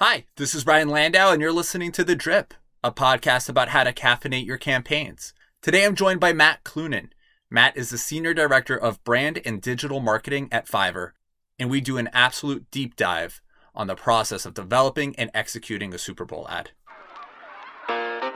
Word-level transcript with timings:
Hi, 0.00 0.26
this 0.36 0.54
is 0.54 0.62
Brian 0.62 0.88
Landau, 0.88 1.32
and 1.32 1.42
you're 1.42 1.50
listening 1.50 1.90
to 1.90 2.04
The 2.04 2.14
Drip, 2.14 2.54
a 2.84 2.92
podcast 2.92 3.48
about 3.48 3.70
how 3.70 3.82
to 3.82 3.92
caffeinate 3.92 4.46
your 4.46 4.56
campaigns. 4.56 5.34
Today 5.60 5.84
I'm 5.84 5.96
joined 5.96 6.20
by 6.20 6.32
Matt 6.32 6.62
Clunan. 6.62 7.08
Matt 7.50 7.76
is 7.76 7.90
the 7.90 7.98
Senior 7.98 8.32
Director 8.32 8.76
of 8.76 9.02
Brand 9.02 9.42
and 9.44 9.60
Digital 9.60 9.98
Marketing 9.98 10.48
at 10.52 10.68
Fiverr, 10.68 11.14
and 11.58 11.68
we 11.68 11.80
do 11.80 11.98
an 11.98 12.10
absolute 12.12 12.70
deep 12.70 12.94
dive 12.94 13.42
on 13.74 13.88
the 13.88 13.96
process 13.96 14.46
of 14.46 14.54
developing 14.54 15.16
and 15.16 15.32
executing 15.34 15.92
a 15.92 15.98
Super 15.98 16.24
Bowl 16.24 16.46
ad. 16.48 16.70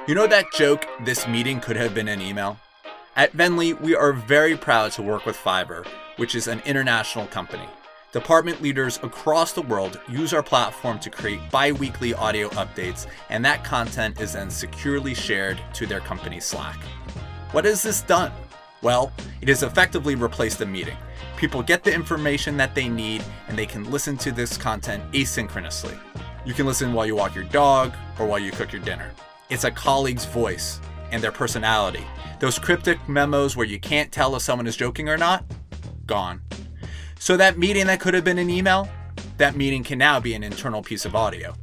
You 0.08 0.16
know 0.16 0.26
that 0.26 0.52
joke, 0.52 0.84
this 1.04 1.28
meeting 1.28 1.60
could 1.60 1.76
have 1.76 1.94
been 1.94 2.08
an 2.08 2.20
email? 2.20 2.58
At 3.14 3.34
Vennly, 3.34 3.80
we 3.80 3.94
are 3.94 4.12
very 4.12 4.56
proud 4.56 4.90
to 4.92 5.02
work 5.02 5.26
with 5.26 5.36
Fiverr, 5.36 5.86
which 6.16 6.34
is 6.34 6.48
an 6.48 6.60
international 6.66 7.28
company. 7.28 7.68
Department 8.12 8.60
leaders 8.60 9.00
across 9.02 9.52
the 9.52 9.62
world 9.62 9.98
use 10.06 10.34
our 10.34 10.42
platform 10.42 10.98
to 10.98 11.08
create 11.08 11.40
bi 11.50 11.72
weekly 11.72 12.12
audio 12.12 12.50
updates, 12.50 13.06
and 13.30 13.42
that 13.42 13.64
content 13.64 14.20
is 14.20 14.34
then 14.34 14.50
securely 14.50 15.14
shared 15.14 15.58
to 15.72 15.86
their 15.86 16.00
company 16.00 16.38
Slack. 16.38 16.76
What 17.52 17.64
has 17.64 17.82
this 17.82 18.02
done? 18.02 18.30
Well, 18.82 19.12
it 19.40 19.48
has 19.48 19.62
effectively 19.62 20.14
replaced 20.14 20.60
a 20.60 20.66
meeting. 20.66 20.96
People 21.38 21.62
get 21.62 21.84
the 21.84 21.94
information 21.94 22.58
that 22.58 22.74
they 22.74 22.86
need, 22.86 23.24
and 23.48 23.56
they 23.56 23.64
can 23.64 23.90
listen 23.90 24.18
to 24.18 24.30
this 24.30 24.58
content 24.58 25.10
asynchronously. 25.12 25.98
You 26.44 26.52
can 26.52 26.66
listen 26.66 26.92
while 26.92 27.06
you 27.06 27.16
walk 27.16 27.34
your 27.34 27.44
dog 27.44 27.94
or 28.18 28.26
while 28.26 28.38
you 28.38 28.50
cook 28.50 28.72
your 28.72 28.82
dinner. 28.82 29.10
It's 29.48 29.64
a 29.64 29.70
colleague's 29.70 30.26
voice 30.26 30.82
and 31.12 31.22
their 31.22 31.32
personality. 31.32 32.04
Those 32.40 32.58
cryptic 32.58 33.08
memos 33.08 33.56
where 33.56 33.66
you 33.66 33.80
can't 33.80 34.12
tell 34.12 34.36
if 34.36 34.42
someone 34.42 34.66
is 34.66 34.76
joking 34.76 35.08
or 35.08 35.16
not, 35.16 35.46
gone. 36.04 36.42
So 37.22 37.36
that 37.36 37.56
meeting 37.56 37.86
that 37.86 38.00
could 38.00 38.14
have 38.14 38.24
been 38.24 38.38
an 38.38 38.50
email, 38.50 38.88
that 39.36 39.54
meeting 39.54 39.84
can 39.84 39.96
now 39.96 40.18
be 40.18 40.34
an 40.34 40.42
internal 40.42 40.82
piece 40.82 41.04
of 41.04 41.14
audio. 41.14 41.54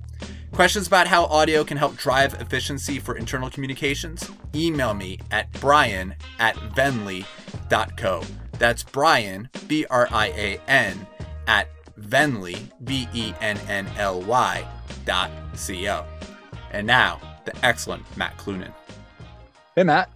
Questions 0.54 0.88
about 0.88 1.06
how 1.06 1.26
audio 1.26 1.66
can 1.66 1.76
help 1.76 1.98
drive 1.98 2.34
efficiency 2.36 2.98
for 2.98 3.18
internal 3.18 3.50
communications? 3.50 4.32
Email 4.56 4.94
me 4.94 5.20
at 5.32 5.52
brian 5.60 6.16
at 6.40 6.56
vennly.co. 6.56 8.24
That's 8.54 8.84
Brian, 8.84 9.50
B 9.68 9.86
R 9.90 10.08
I 10.14 10.28
A 10.28 10.62
N, 10.70 11.06
at 11.46 11.68
Vennly, 12.00 12.72
V 12.80 13.10
E 13.14 13.34
N 13.42 13.58
N 13.68 13.86
L 13.98 14.22
Y, 14.22 14.66
dot 15.04 15.30
C 15.56 15.90
O. 15.90 16.06
And 16.72 16.88
now, 16.88 17.20
the 17.44 17.54
excellent 17.66 18.06
Matt 18.16 18.38
Clunan. 18.38 18.72
Hey, 19.76 19.84
Matt. 19.84 20.10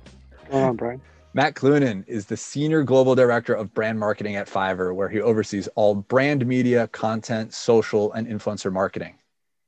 What's 0.47 0.63
on, 0.63 0.77
Brian? 0.77 1.01
Matt 1.35 1.55
Clunan 1.55 2.07
is 2.07 2.27
the 2.27 2.37
Senior 2.37 2.83
Global 2.83 3.15
Director 3.15 3.55
of 3.55 3.73
Brand 3.73 3.99
Marketing 3.99 4.35
at 4.35 4.47
Fiverr, 4.47 4.93
where 4.93 5.09
he 5.09 5.19
oversees 5.19 5.67
all 5.69 5.95
brand 5.95 6.45
media, 6.45 6.87
content, 6.89 7.55
social, 7.55 8.13
and 8.13 8.27
influencer 8.27 8.71
marketing. 8.71 9.15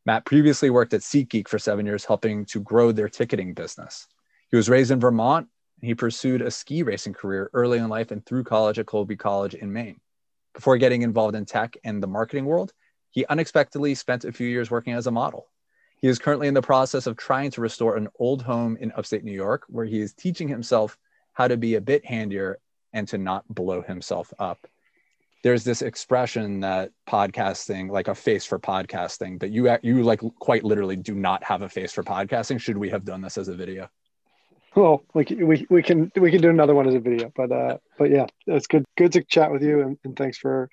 Matt 0.06 0.26
previously 0.26 0.70
worked 0.70 0.94
at 0.94 1.02
SeatGeek 1.02 1.48
for 1.48 1.58
seven 1.58 1.88
years, 1.88 2.06
helping 2.06 2.46
to 2.46 2.60
grow 2.60 2.92
their 2.92 3.10
ticketing 3.10 3.56
business. 3.56 4.06
He 4.52 4.58
was 4.58 4.70
raised 4.70 4.92
in 4.92 5.00
Vermont. 5.00 5.48
And 5.82 5.88
he 5.88 5.96
pursued 5.96 6.44
a 6.44 6.52
ski 6.52 6.84
racing 6.84 7.14
career 7.14 7.50
early 7.52 7.80
in 7.80 7.90
life 7.90 8.12
and 8.12 8.24
through 8.24 8.44
college 8.44 8.78
at 8.78 8.86
Colby 8.86 9.16
College 9.16 9.56
in 9.56 9.74
Maine. 9.74 10.00
Before 10.54 10.78
getting 10.78 11.02
involved 11.02 11.36
in 11.36 11.46
tech 11.46 11.76
and 11.84 12.02
the 12.02 12.08
marketing 12.08 12.46
world, 12.46 12.74
he 13.10 13.26
unexpectedly 13.26 13.96
spent 13.96 14.24
a 14.24 14.32
few 14.32 14.48
years 14.48 14.70
working 14.70 14.94
as 14.94 15.08
a 15.08 15.12
model. 15.12 15.48
He 16.00 16.08
is 16.08 16.20
currently 16.20 16.48
in 16.48 16.54
the 16.54 16.62
process 16.62 17.08
of 17.08 17.18
trying 17.18 17.50
to 17.52 17.62
restore 17.62 17.98
an 17.98 18.08
old 18.20 18.44
home 18.44 18.78
in 18.80 18.92
upstate 18.92 19.24
New 19.24 19.32
York, 19.32 19.64
where 19.68 19.86
he 19.86 20.00
is 20.00 20.14
teaching 20.14 20.48
himself 20.48 20.98
how 21.36 21.48
to 21.48 21.58
be 21.58 21.76
a 21.76 21.82
bit 21.82 22.06
handier 22.06 22.58
and 22.92 23.08
to 23.10 23.18
not 23.18 23.44
blow 23.48 23.82
himself 23.82 24.34
up. 24.40 24.66
There's 25.44 25.64
this 25.64 25.84
expression 25.84 26.62
that 26.62 26.90
podcasting, 27.08 27.92
like 27.92 28.08
a 28.08 28.16
face 28.16 28.46
for 28.46 28.58
podcasting, 28.58 29.38
but 29.38 29.52
you 29.52 29.70
you 29.84 30.02
like 30.02 30.22
quite 30.40 30.64
literally 30.64 30.96
do 30.96 31.14
not 31.14 31.44
have 31.44 31.62
a 31.62 31.70
face 31.70 31.92
for 31.92 32.04
podcasting. 32.04 32.60
Should 32.60 32.78
we 32.78 32.90
have 32.90 33.06
done 33.06 33.22
this 33.22 33.38
as 33.38 33.48
a 33.48 33.54
video? 33.54 33.88
Well, 34.76 35.04
we 35.14 35.24
can, 35.24 35.46
we, 35.46 35.68
we 35.70 35.84
can 35.84 36.12
we 36.16 36.32
can 36.32 36.42
do 36.42 36.50
another 36.50 36.74
one 36.74 36.88
as 36.88 36.96
a 36.96 37.00
video, 37.00 37.32
but 37.36 37.52
uh, 37.52 37.78
but 37.98 38.10
yeah, 38.10 38.26
it's 38.48 38.66
good 38.66 38.86
good 38.98 39.12
to 39.12 39.24
chat 39.24 39.52
with 39.52 39.62
you, 39.62 39.82
and, 39.82 39.98
and 40.04 40.18
thanks 40.18 40.38
for 40.38 40.70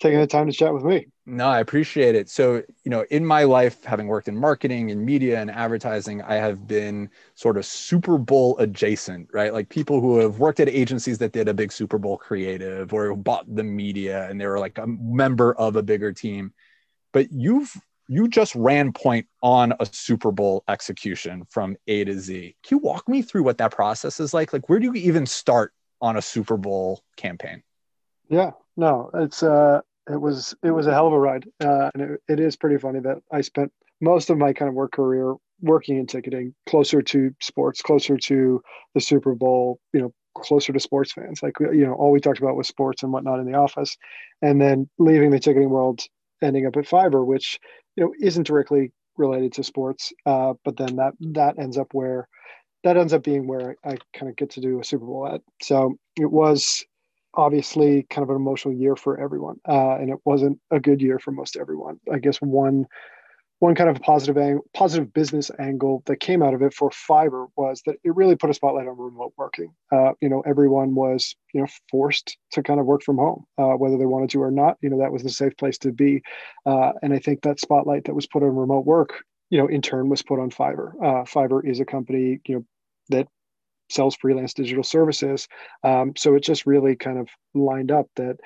taking 0.00 0.20
the 0.20 0.26
time 0.26 0.46
to 0.46 0.52
chat 0.52 0.72
with 0.72 0.84
me. 0.84 1.06
No, 1.26 1.46
I 1.46 1.60
appreciate 1.60 2.14
it. 2.14 2.30
So, 2.30 2.62
you 2.84 2.90
know, 2.90 3.04
in 3.10 3.24
my 3.24 3.44
life, 3.44 3.84
having 3.84 4.06
worked 4.06 4.28
in 4.28 4.36
marketing 4.36 4.90
and 4.90 5.04
media 5.04 5.40
and 5.40 5.50
advertising, 5.50 6.22
I 6.22 6.36
have 6.36 6.66
been 6.66 7.10
sort 7.34 7.58
of 7.58 7.66
Super 7.66 8.16
Bowl 8.16 8.56
adjacent, 8.58 9.28
right? 9.32 9.52
Like 9.52 9.68
people 9.68 10.00
who 10.00 10.18
have 10.18 10.38
worked 10.38 10.60
at 10.60 10.68
agencies 10.68 11.18
that 11.18 11.32
did 11.32 11.48
a 11.48 11.54
big 11.54 11.70
Super 11.70 11.98
Bowl 11.98 12.16
creative 12.16 12.94
or 12.94 13.14
bought 13.14 13.52
the 13.54 13.64
media 13.64 14.28
and 14.30 14.40
they 14.40 14.46
were 14.46 14.58
like 14.58 14.78
a 14.78 14.86
member 14.86 15.54
of 15.54 15.76
a 15.76 15.82
bigger 15.82 16.12
team. 16.12 16.52
But 17.12 17.30
you've 17.32 17.74
you 18.10 18.26
just 18.26 18.54
ran 18.54 18.90
point 18.90 19.26
on 19.42 19.74
a 19.80 19.86
Super 19.86 20.32
Bowl 20.32 20.64
execution 20.66 21.44
from 21.50 21.76
A 21.88 22.04
to 22.04 22.18
Z. 22.18 22.56
Can 22.62 22.78
you 22.78 22.82
walk 22.82 23.06
me 23.06 23.20
through 23.20 23.42
what 23.42 23.58
that 23.58 23.72
process 23.72 24.18
is 24.18 24.32
like? 24.32 24.54
Like 24.54 24.70
where 24.70 24.78
do 24.78 24.86
you 24.86 24.94
even 24.94 25.26
start 25.26 25.74
on 26.00 26.16
a 26.16 26.22
Super 26.22 26.56
Bowl 26.56 27.02
campaign? 27.16 27.62
Yeah, 28.30 28.52
no, 28.78 29.10
it's 29.12 29.42
uh 29.42 29.82
it 30.08 30.20
was 30.20 30.54
it 30.62 30.70
was 30.70 30.86
a 30.86 30.92
hell 30.92 31.06
of 31.06 31.12
a 31.12 31.18
ride, 31.18 31.46
uh, 31.62 31.90
and 31.94 32.02
it, 32.02 32.20
it 32.28 32.40
is 32.40 32.56
pretty 32.56 32.78
funny 32.78 33.00
that 33.00 33.18
I 33.32 33.40
spent 33.40 33.72
most 34.00 34.30
of 34.30 34.38
my 34.38 34.52
kind 34.52 34.68
of 34.68 34.74
work 34.74 34.92
career 34.92 35.34
working 35.60 35.98
in 35.98 36.06
ticketing, 36.06 36.54
closer 36.66 37.02
to 37.02 37.34
sports, 37.40 37.82
closer 37.82 38.16
to 38.16 38.62
the 38.94 39.00
Super 39.00 39.34
Bowl, 39.34 39.80
you 39.92 40.00
know, 40.00 40.12
closer 40.36 40.72
to 40.72 40.80
sports 40.80 41.12
fans. 41.12 41.42
Like 41.42 41.54
you 41.60 41.86
know, 41.86 41.94
all 41.94 42.10
we 42.10 42.20
talked 42.20 42.38
about 42.38 42.56
was 42.56 42.68
sports 42.68 43.02
and 43.02 43.12
whatnot 43.12 43.40
in 43.40 43.46
the 43.46 43.58
office, 43.58 43.96
and 44.42 44.60
then 44.60 44.88
leaving 44.98 45.30
the 45.30 45.40
ticketing 45.40 45.70
world, 45.70 46.02
ending 46.42 46.66
up 46.66 46.76
at 46.76 46.84
Fiverr, 46.84 47.26
which 47.26 47.58
you 47.96 48.04
know 48.04 48.14
isn't 48.20 48.46
directly 48.46 48.92
related 49.16 49.52
to 49.54 49.64
sports, 49.64 50.12
uh, 50.26 50.54
but 50.64 50.76
then 50.76 50.96
that 50.96 51.14
that 51.20 51.58
ends 51.58 51.76
up 51.76 51.88
where 51.92 52.28
that 52.84 52.96
ends 52.96 53.12
up 53.12 53.24
being 53.24 53.46
where 53.46 53.76
I, 53.84 53.90
I 53.90 53.96
kind 54.14 54.30
of 54.30 54.36
get 54.36 54.50
to 54.50 54.60
do 54.60 54.80
a 54.80 54.84
Super 54.84 55.04
Bowl 55.04 55.28
ad. 55.28 55.40
So 55.62 55.96
it 56.16 56.30
was 56.30 56.84
obviously 57.38 58.04
kind 58.10 58.24
of 58.24 58.30
an 58.30 58.36
emotional 58.36 58.74
year 58.74 58.96
for 58.96 59.18
everyone, 59.18 59.56
uh, 59.66 59.94
and 59.96 60.10
it 60.10 60.18
wasn't 60.24 60.58
a 60.70 60.80
good 60.80 61.00
year 61.00 61.18
for 61.18 61.30
most 61.30 61.56
everyone. 61.56 61.98
I 62.12 62.18
guess 62.18 62.38
one 62.38 62.86
one 63.60 63.74
kind 63.74 63.90
of 63.90 64.00
positive 64.02 64.38
ang- 64.38 64.60
positive 64.72 65.12
business 65.12 65.50
angle 65.58 66.02
that 66.06 66.18
came 66.20 66.42
out 66.42 66.54
of 66.54 66.62
it 66.62 66.72
for 66.72 66.90
Fiverr 66.90 67.48
was 67.56 67.82
that 67.86 67.96
it 68.04 68.14
really 68.14 68.36
put 68.36 68.50
a 68.50 68.54
spotlight 68.54 68.86
on 68.86 68.96
remote 68.96 69.32
working. 69.36 69.72
Uh, 69.90 70.12
you 70.20 70.28
know, 70.28 70.42
everyone 70.42 70.94
was 70.94 71.34
you 71.54 71.60
know 71.60 71.66
forced 71.90 72.36
to 72.52 72.62
kind 72.62 72.80
of 72.80 72.86
work 72.86 73.02
from 73.02 73.16
home, 73.16 73.44
uh, 73.56 73.72
whether 73.72 73.96
they 73.96 74.06
wanted 74.06 74.30
to 74.30 74.42
or 74.42 74.50
not. 74.50 74.76
You 74.80 74.90
know, 74.90 74.98
that 74.98 75.12
was 75.12 75.22
the 75.22 75.30
safe 75.30 75.56
place 75.56 75.78
to 75.78 75.92
be, 75.92 76.22
uh, 76.66 76.92
and 77.02 77.12
I 77.12 77.18
think 77.18 77.42
that 77.42 77.60
spotlight 77.60 78.04
that 78.04 78.14
was 78.14 78.26
put 78.26 78.42
on 78.42 78.54
remote 78.54 78.84
work, 78.84 79.24
you 79.50 79.58
know, 79.58 79.68
in 79.68 79.82
turn 79.82 80.08
was 80.08 80.22
put 80.22 80.40
on 80.40 80.50
Fiverr. 80.50 80.92
Uh, 81.02 81.24
Fiverr 81.24 81.64
is 81.64 81.80
a 81.80 81.84
company 81.84 82.40
you 82.46 82.56
know 82.56 82.64
that 83.10 83.28
sells 83.90 84.16
freelance 84.16 84.54
digital 84.54 84.84
services. 84.84 85.48
Um, 85.82 86.12
so 86.16 86.34
it 86.34 86.42
just 86.42 86.66
really 86.66 86.96
kind 86.96 87.18
of 87.18 87.28
lined 87.54 87.90
up 87.90 88.06
that, 88.16 88.36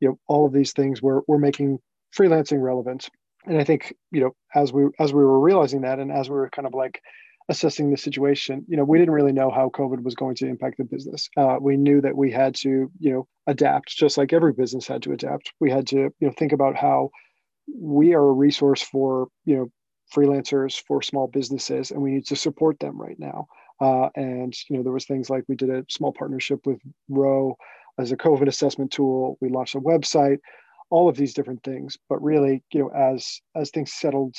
you 0.00 0.08
know, 0.08 0.18
all 0.26 0.46
of 0.46 0.52
these 0.52 0.72
things 0.72 1.02
were, 1.02 1.22
were 1.26 1.38
making 1.38 1.78
freelancing 2.16 2.62
relevant. 2.62 3.08
And 3.46 3.58
I 3.58 3.64
think, 3.64 3.94
you 4.10 4.20
know, 4.20 4.34
as 4.54 4.72
we, 4.72 4.86
as 4.98 5.12
we 5.12 5.22
were 5.22 5.40
realizing 5.40 5.82
that, 5.82 5.98
and 5.98 6.12
as 6.12 6.28
we 6.28 6.36
were 6.36 6.50
kind 6.50 6.66
of 6.66 6.74
like 6.74 7.00
assessing 7.48 7.90
the 7.90 7.96
situation, 7.96 8.64
you 8.68 8.76
know, 8.76 8.84
we 8.84 8.98
didn't 8.98 9.14
really 9.14 9.32
know 9.32 9.50
how 9.50 9.70
COVID 9.70 10.02
was 10.02 10.14
going 10.14 10.34
to 10.36 10.46
impact 10.46 10.76
the 10.78 10.84
business. 10.84 11.28
Uh, 11.36 11.56
we 11.60 11.76
knew 11.76 12.00
that 12.00 12.16
we 12.16 12.30
had 12.30 12.54
to, 12.56 12.90
you 12.98 13.12
know, 13.12 13.26
adapt 13.46 13.88
just 13.88 14.18
like 14.18 14.32
every 14.32 14.52
business 14.52 14.86
had 14.86 15.02
to 15.02 15.12
adapt. 15.12 15.52
We 15.58 15.70
had 15.70 15.86
to, 15.88 15.96
you 15.96 16.12
know, 16.20 16.32
think 16.36 16.52
about 16.52 16.76
how 16.76 17.10
we 17.74 18.14
are 18.14 18.28
a 18.28 18.32
resource 18.32 18.82
for, 18.82 19.28
you 19.44 19.56
know, 19.56 19.70
freelancers 20.14 20.82
for 20.86 21.02
small 21.02 21.26
businesses 21.26 21.90
and 21.90 22.00
we 22.00 22.10
need 22.10 22.26
to 22.26 22.36
support 22.36 22.78
them 22.80 23.00
right 23.00 23.18
now 23.18 23.46
uh, 23.80 24.08
and 24.14 24.54
you 24.68 24.76
know, 24.76 24.82
there 24.82 24.92
was 24.92 25.06
things 25.06 25.30
like 25.30 25.44
we 25.48 25.56
did 25.56 25.70
a 25.70 25.84
small 25.88 26.12
partnership 26.12 26.66
with 26.66 26.80
Ro 27.08 27.56
as 27.98 28.12
a 28.12 28.16
COVID 28.16 28.48
assessment 28.48 28.90
tool. 28.90 29.36
We 29.40 29.48
launched 29.48 29.74
a 29.74 29.80
website, 29.80 30.38
all 30.90 31.08
of 31.08 31.16
these 31.16 31.34
different 31.34 31.62
things. 31.62 31.96
But 32.08 32.22
really, 32.22 32.62
you 32.72 32.80
know, 32.80 32.88
as 32.88 33.40
as 33.54 33.70
things 33.70 33.92
settled 33.92 34.36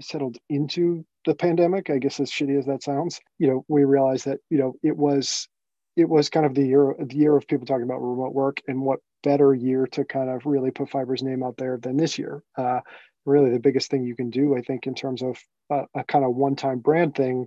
settled 0.00 0.36
into 0.48 1.04
the 1.24 1.34
pandemic, 1.34 1.90
I 1.90 1.98
guess 1.98 2.20
as 2.20 2.30
shitty 2.30 2.58
as 2.58 2.66
that 2.66 2.82
sounds, 2.82 3.20
you 3.38 3.48
know, 3.48 3.64
we 3.68 3.84
realized 3.84 4.26
that 4.26 4.38
you 4.50 4.58
know 4.58 4.74
it 4.82 4.96
was 4.96 5.48
it 5.96 6.08
was 6.08 6.28
kind 6.28 6.46
of 6.46 6.54
the 6.54 6.66
year 6.66 6.94
the 6.98 7.16
year 7.16 7.36
of 7.36 7.46
people 7.46 7.66
talking 7.66 7.84
about 7.84 8.02
remote 8.02 8.34
work, 8.34 8.60
and 8.66 8.80
what 8.80 9.00
better 9.22 9.54
year 9.54 9.86
to 9.88 10.04
kind 10.04 10.30
of 10.30 10.46
really 10.46 10.70
put 10.70 10.90
Fiverr's 10.90 11.22
name 11.22 11.42
out 11.42 11.56
there 11.56 11.78
than 11.78 11.96
this 11.96 12.18
year. 12.18 12.42
Uh, 12.56 12.80
really, 13.24 13.50
the 13.50 13.58
biggest 13.58 13.90
thing 13.90 14.04
you 14.04 14.14
can 14.14 14.30
do, 14.30 14.56
I 14.56 14.60
think, 14.60 14.86
in 14.86 14.94
terms 14.94 15.22
of 15.22 15.36
a, 15.70 15.84
a 15.96 16.04
kind 16.04 16.24
of 16.24 16.36
one-time 16.36 16.78
brand 16.78 17.16
thing 17.16 17.46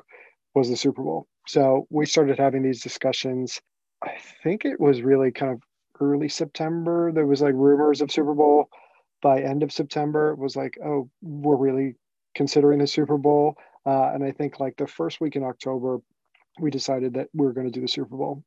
was 0.55 0.69
the 0.69 0.77
Super 0.77 1.03
Bowl. 1.03 1.27
So 1.47 1.87
we 1.89 2.05
started 2.05 2.39
having 2.39 2.63
these 2.63 2.81
discussions. 2.81 3.59
I 4.03 4.17
think 4.43 4.65
it 4.65 4.79
was 4.79 5.01
really 5.01 5.31
kind 5.31 5.51
of 5.51 5.61
early 5.99 6.29
September. 6.29 7.11
There 7.11 7.25
was 7.25 7.41
like 7.41 7.53
rumors 7.53 8.01
of 8.01 8.11
Super 8.11 8.33
Bowl. 8.33 8.69
By 9.21 9.41
end 9.41 9.63
of 9.63 9.71
September, 9.71 10.31
it 10.31 10.39
was 10.39 10.55
like, 10.55 10.77
oh, 10.83 11.09
we're 11.21 11.57
really 11.57 11.95
considering 12.35 12.79
the 12.79 12.87
Super 12.87 13.17
Bowl. 13.17 13.55
Uh, 13.85 14.11
and 14.13 14.23
I 14.23 14.31
think 14.31 14.59
like 14.59 14.77
the 14.77 14.87
first 14.87 15.19
week 15.19 15.35
in 15.35 15.43
October, 15.43 15.99
we 16.59 16.71
decided 16.71 17.13
that 17.15 17.27
we 17.33 17.45
are 17.47 17.51
going 17.51 17.67
to 17.67 17.71
do 17.71 17.81
the 17.81 17.87
Super 17.87 18.15
Bowl. 18.15 18.43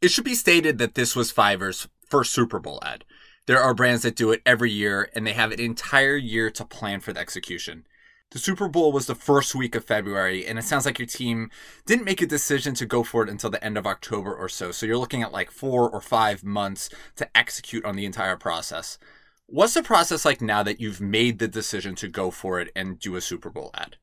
It 0.00 0.10
should 0.10 0.24
be 0.24 0.34
stated 0.34 0.78
that 0.78 0.94
this 0.94 1.16
was 1.16 1.32
Fiverr's 1.32 1.88
first 2.08 2.32
Super 2.32 2.60
Bowl 2.60 2.78
ad. 2.82 3.04
There 3.46 3.60
are 3.60 3.74
brands 3.74 4.02
that 4.02 4.16
do 4.16 4.30
it 4.32 4.42
every 4.44 4.70
year 4.70 5.08
and 5.14 5.26
they 5.26 5.32
have 5.32 5.52
an 5.52 5.60
entire 5.60 6.16
year 6.16 6.50
to 6.50 6.64
plan 6.64 7.00
for 7.00 7.12
the 7.12 7.20
execution. 7.20 7.86
The 8.32 8.38
Super 8.40 8.68
Bowl 8.68 8.90
was 8.90 9.06
the 9.06 9.14
first 9.14 9.54
week 9.54 9.76
of 9.76 9.84
February, 9.84 10.44
and 10.44 10.58
it 10.58 10.64
sounds 10.64 10.84
like 10.84 10.98
your 10.98 11.06
team 11.06 11.48
didn't 11.86 12.04
make 12.04 12.20
a 12.20 12.26
decision 12.26 12.74
to 12.74 12.84
go 12.84 13.04
for 13.04 13.22
it 13.22 13.28
until 13.28 13.50
the 13.50 13.62
end 13.62 13.78
of 13.78 13.86
October 13.86 14.34
or 14.34 14.48
so. 14.48 14.72
So 14.72 14.84
you're 14.84 14.98
looking 14.98 15.22
at 15.22 15.32
like 15.32 15.52
four 15.52 15.88
or 15.88 16.00
five 16.00 16.42
months 16.42 16.90
to 17.16 17.36
execute 17.36 17.84
on 17.84 17.94
the 17.94 18.04
entire 18.04 18.36
process. 18.36 18.98
What's 19.46 19.74
the 19.74 19.82
process 19.82 20.24
like 20.24 20.40
now 20.40 20.64
that 20.64 20.80
you've 20.80 21.00
made 21.00 21.38
the 21.38 21.46
decision 21.46 21.94
to 21.96 22.08
go 22.08 22.32
for 22.32 22.60
it 22.60 22.72
and 22.74 22.98
do 22.98 23.14
a 23.14 23.20
Super 23.20 23.48
Bowl 23.48 23.70
ad? 23.74 23.96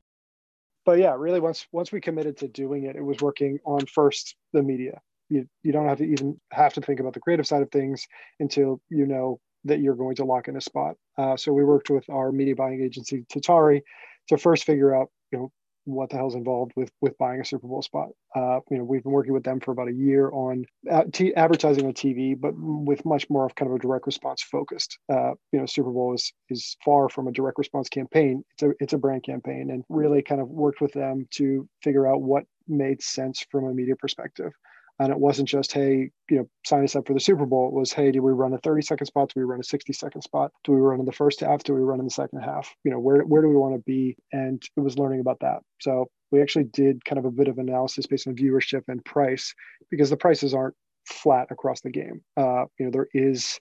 But 0.86 0.98
yeah, 0.98 1.14
really, 1.18 1.40
once 1.40 1.66
once 1.70 1.92
we 1.92 2.00
committed 2.00 2.38
to 2.38 2.48
doing 2.48 2.84
it, 2.84 2.96
it 2.96 3.04
was 3.04 3.20
working 3.20 3.58
on 3.66 3.84
first 3.84 4.36
the 4.54 4.62
media. 4.62 5.02
You 5.28 5.46
you 5.62 5.72
don't 5.72 5.86
have 5.86 5.98
to 5.98 6.04
even 6.04 6.40
have 6.50 6.72
to 6.74 6.80
think 6.80 6.98
about 6.98 7.12
the 7.12 7.20
creative 7.20 7.46
side 7.46 7.60
of 7.60 7.70
things 7.70 8.06
until 8.40 8.80
you 8.88 9.04
know 9.04 9.38
that 9.64 9.80
you're 9.80 9.94
going 9.94 10.16
to 10.16 10.24
lock 10.24 10.48
in 10.48 10.56
a 10.56 10.60
spot. 10.62 10.96
Uh, 11.18 11.36
so 11.36 11.52
we 11.52 11.64
worked 11.64 11.90
with 11.90 12.08
our 12.08 12.32
media 12.32 12.54
buying 12.54 12.82
agency 12.82 13.24
Tatari 13.32 13.82
to 14.28 14.38
first 14.38 14.64
figure 14.64 14.94
out 14.94 15.08
you 15.32 15.38
know 15.38 15.52
what 15.86 16.08
the 16.10 16.16
hell's 16.16 16.34
involved 16.34 16.72
with 16.76 16.90
with 17.00 17.16
buying 17.18 17.40
a 17.40 17.44
Super 17.44 17.66
Bowl 17.66 17.82
spot. 17.82 18.08
Uh, 18.34 18.60
you 18.70 18.78
know, 18.78 18.84
we've 18.84 19.02
been 19.02 19.12
working 19.12 19.32
with 19.32 19.44
them 19.44 19.60
for 19.60 19.72
about 19.72 19.88
a 19.88 19.92
year 19.92 20.30
on 20.30 20.64
t- 21.12 21.34
advertising 21.34 21.86
on 21.86 21.92
TV, 21.92 22.38
but 22.38 22.54
with 22.56 23.04
much 23.04 23.28
more 23.28 23.44
of 23.46 23.54
kind 23.54 23.70
of 23.70 23.76
a 23.76 23.78
direct 23.78 24.06
response 24.06 24.42
focused. 24.42 24.98
Uh, 25.12 25.32
you 25.52 25.58
know, 25.58 25.66
Super 25.66 25.90
Bowl 25.90 26.14
is 26.14 26.32
is 26.48 26.76
far 26.84 27.08
from 27.08 27.28
a 27.28 27.32
direct 27.32 27.58
response 27.58 27.88
campaign. 27.88 28.42
It's 28.52 28.62
a 28.62 28.72
it's 28.80 28.92
a 28.92 28.98
brand 28.98 29.24
campaign, 29.24 29.70
and 29.70 29.84
really 29.88 30.22
kind 30.22 30.40
of 30.40 30.48
worked 30.48 30.80
with 30.80 30.92
them 30.92 31.26
to 31.32 31.68
figure 31.82 32.06
out 32.06 32.22
what 32.22 32.44
made 32.66 33.02
sense 33.02 33.44
from 33.50 33.66
a 33.66 33.74
media 33.74 33.96
perspective. 33.96 34.52
And 35.00 35.10
it 35.10 35.18
wasn't 35.18 35.48
just, 35.48 35.72
hey, 35.72 36.10
you 36.30 36.36
know, 36.36 36.48
sign 36.64 36.84
us 36.84 36.94
up 36.94 37.06
for 37.06 37.14
the 37.14 37.20
Super 37.20 37.46
Bowl. 37.46 37.68
It 37.68 37.74
was, 37.74 37.92
hey, 37.92 38.12
do 38.12 38.22
we 38.22 38.32
run 38.32 38.52
a 38.52 38.58
30 38.58 38.82
second 38.82 39.06
spot? 39.06 39.32
Do 39.34 39.40
we 39.40 39.44
run 39.44 39.60
a 39.60 39.64
60 39.64 39.92
second 39.92 40.22
spot? 40.22 40.52
Do 40.62 40.72
we 40.72 40.80
run 40.80 41.00
in 41.00 41.06
the 41.06 41.12
first 41.12 41.40
half? 41.40 41.64
Do 41.64 41.74
we 41.74 41.80
run 41.80 41.98
in 41.98 42.04
the 42.04 42.10
second 42.10 42.40
half? 42.40 42.72
You 42.84 42.92
know, 42.92 43.00
where, 43.00 43.22
where 43.22 43.42
do 43.42 43.48
we 43.48 43.56
want 43.56 43.74
to 43.74 43.82
be? 43.84 44.16
And 44.32 44.62
it 44.76 44.80
was 44.80 44.96
learning 44.96 45.20
about 45.20 45.40
that. 45.40 45.62
So 45.80 46.06
we 46.30 46.40
actually 46.42 46.64
did 46.64 47.04
kind 47.04 47.18
of 47.18 47.24
a 47.24 47.30
bit 47.30 47.48
of 47.48 47.58
analysis 47.58 48.06
based 48.06 48.28
on 48.28 48.36
viewership 48.36 48.82
and 48.88 49.04
price 49.04 49.54
because 49.90 50.10
the 50.10 50.16
prices 50.16 50.54
aren't 50.54 50.74
flat 51.06 51.48
across 51.50 51.80
the 51.80 51.90
game. 51.90 52.22
Uh, 52.36 52.64
you 52.78 52.86
know, 52.86 52.90
there 52.90 53.08
is, 53.12 53.58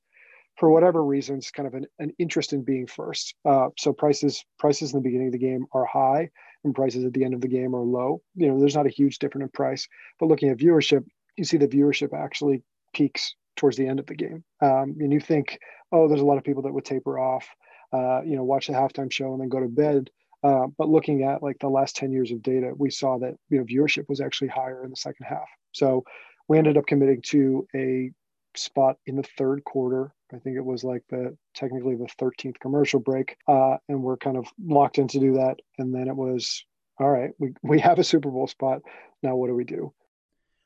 for 0.57 0.69
whatever 0.69 1.03
reasons, 1.03 1.51
kind 1.51 1.67
of 1.67 1.73
an, 1.73 1.85
an 1.99 2.11
interest 2.19 2.53
in 2.53 2.63
being 2.63 2.87
first. 2.87 3.35
Uh, 3.45 3.69
so 3.77 3.93
prices 3.93 4.43
prices 4.59 4.93
in 4.93 4.99
the 4.99 5.03
beginning 5.03 5.27
of 5.27 5.33
the 5.33 5.39
game 5.39 5.65
are 5.73 5.85
high, 5.85 6.29
and 6.63 6.75
prices 6.75 7.03
at 7.05 7.13
the 7.13 7.23
end 7.23 7.33
of 7.33 7.41
the 7.41 7.47
game 7.47 7.75
are 7.75 7.81
low. 7.81 8.21
You 8.35 8.47
know, 8.47 8.59
there's 8.59 8.75
not 8.75 8.85
a 8.85 8.89
huge 8.89 9.19
difference 9.19 9.43
in 9.43 9.49
price, 9.49 9.87
but 10.19 10.27
looking 10.27 10.49
at 10.49 10.57
viewership, 10.57 11.03
you 11.37 11.43
see 11.43 11.57
the 11.57 11.67
viewership 11.67 12.13
actually 12.13 12.63
peaks 12.93 13.35
towards 13.55 13.77
the 13.77 13.87
end 13.87 13.99
of 13.99 14.05
the 14.05 14.15
game. 14.15 14.43
Um, 14.61 14.95
and 14.99 15.11
you 15.11 15.19
think, 15.19 15.59
oh, 15.91 16.07
there's 16.07 16.21
a 16.21 16.25
lot 16.25 16.37
of 16.37 16.43
people 16.43 16.63
that 16.63 16.73
would 16.73 16.85
taper 16.85 17.19
off, 17.19 17.47
uh, 17.91 18.21
you 18.23 18.35
know, 18.35 18.43
watch 18.43 18.67
the 18.67 18.73
halftime 18.73 19.11
show 19.11 19.33
and 19.33 19.41
then 19.41 19.49
go 19.49 19.59
to 19.59 19.67
bed. 19.67 20.09
Uh, 20.43 20.67
but 20.77 20.89
looking 20.89 21.23
at 21.23 21.41
like 21.41 21.57
the 21.59 21.69
last 21.69 21.95
10 21.95 22.11
years 22.11 22.31
of 22.31 22.41
data, 22.43 22.73
we 22.77 22.89
saw 22.89 23.17
that 23.17 23.35
you 23.49 23.57
know 23.57 23.63
viewership 23.63 24.09
was 24.09 24.19
actually 24.19 24.49
higher 24.49 24.83
in 24.83 24.89
the 24.89 24.95
second 24.95 25.25
half. 25.25 25.47
So 25.71 26.03
we 26.49 26.57
ended 26.57 26.77
up 26.77 26.85
committing 26.85 27.21
to 27.27 27.65
a 27.73 28.11
spot 28.55 28.97
in 29.05 29.15
the 29.15 29.23
third 29.37 29.63
quarter. 29.63 30.13
I 30.33 30.39
think 30.39 30.57
it 30.57 30.65
was 30.65 30.83
like 30.83 31.03
the 31.09 31.37
technically 31.53 31.95
the 31.95 32.09
13th 32.19 32.59
commercial 32.59 32.99
break, 32.99 33.37
uh, 33.47 33.77
and 33.87 34.03
we're 34.03 34.17
kind 34.17 34.35
of 34.35 34.47
locked 34.61 34.97
in 34.97 35.07
to 35.09 35.19
do 35.19 35.33
that. 35.33 35.57
And 35.77 35.93
then 35.93 36.07
it 36.07 36.15
was 36.15 36.65
all 36.99 37.09
right. 37.09 37.31
We 37.39 37.53
we 37.63 37.79
have 37.79 37.99
a 37.99 38.03
Super 38.03 38.29
Bowl 38.29 38.47
spot. 38.47 38.81
Now 39.21 39.35
what 39.35 39.47
do 39.47 39.55
we 39.55 39.63
do? 39.63 39.93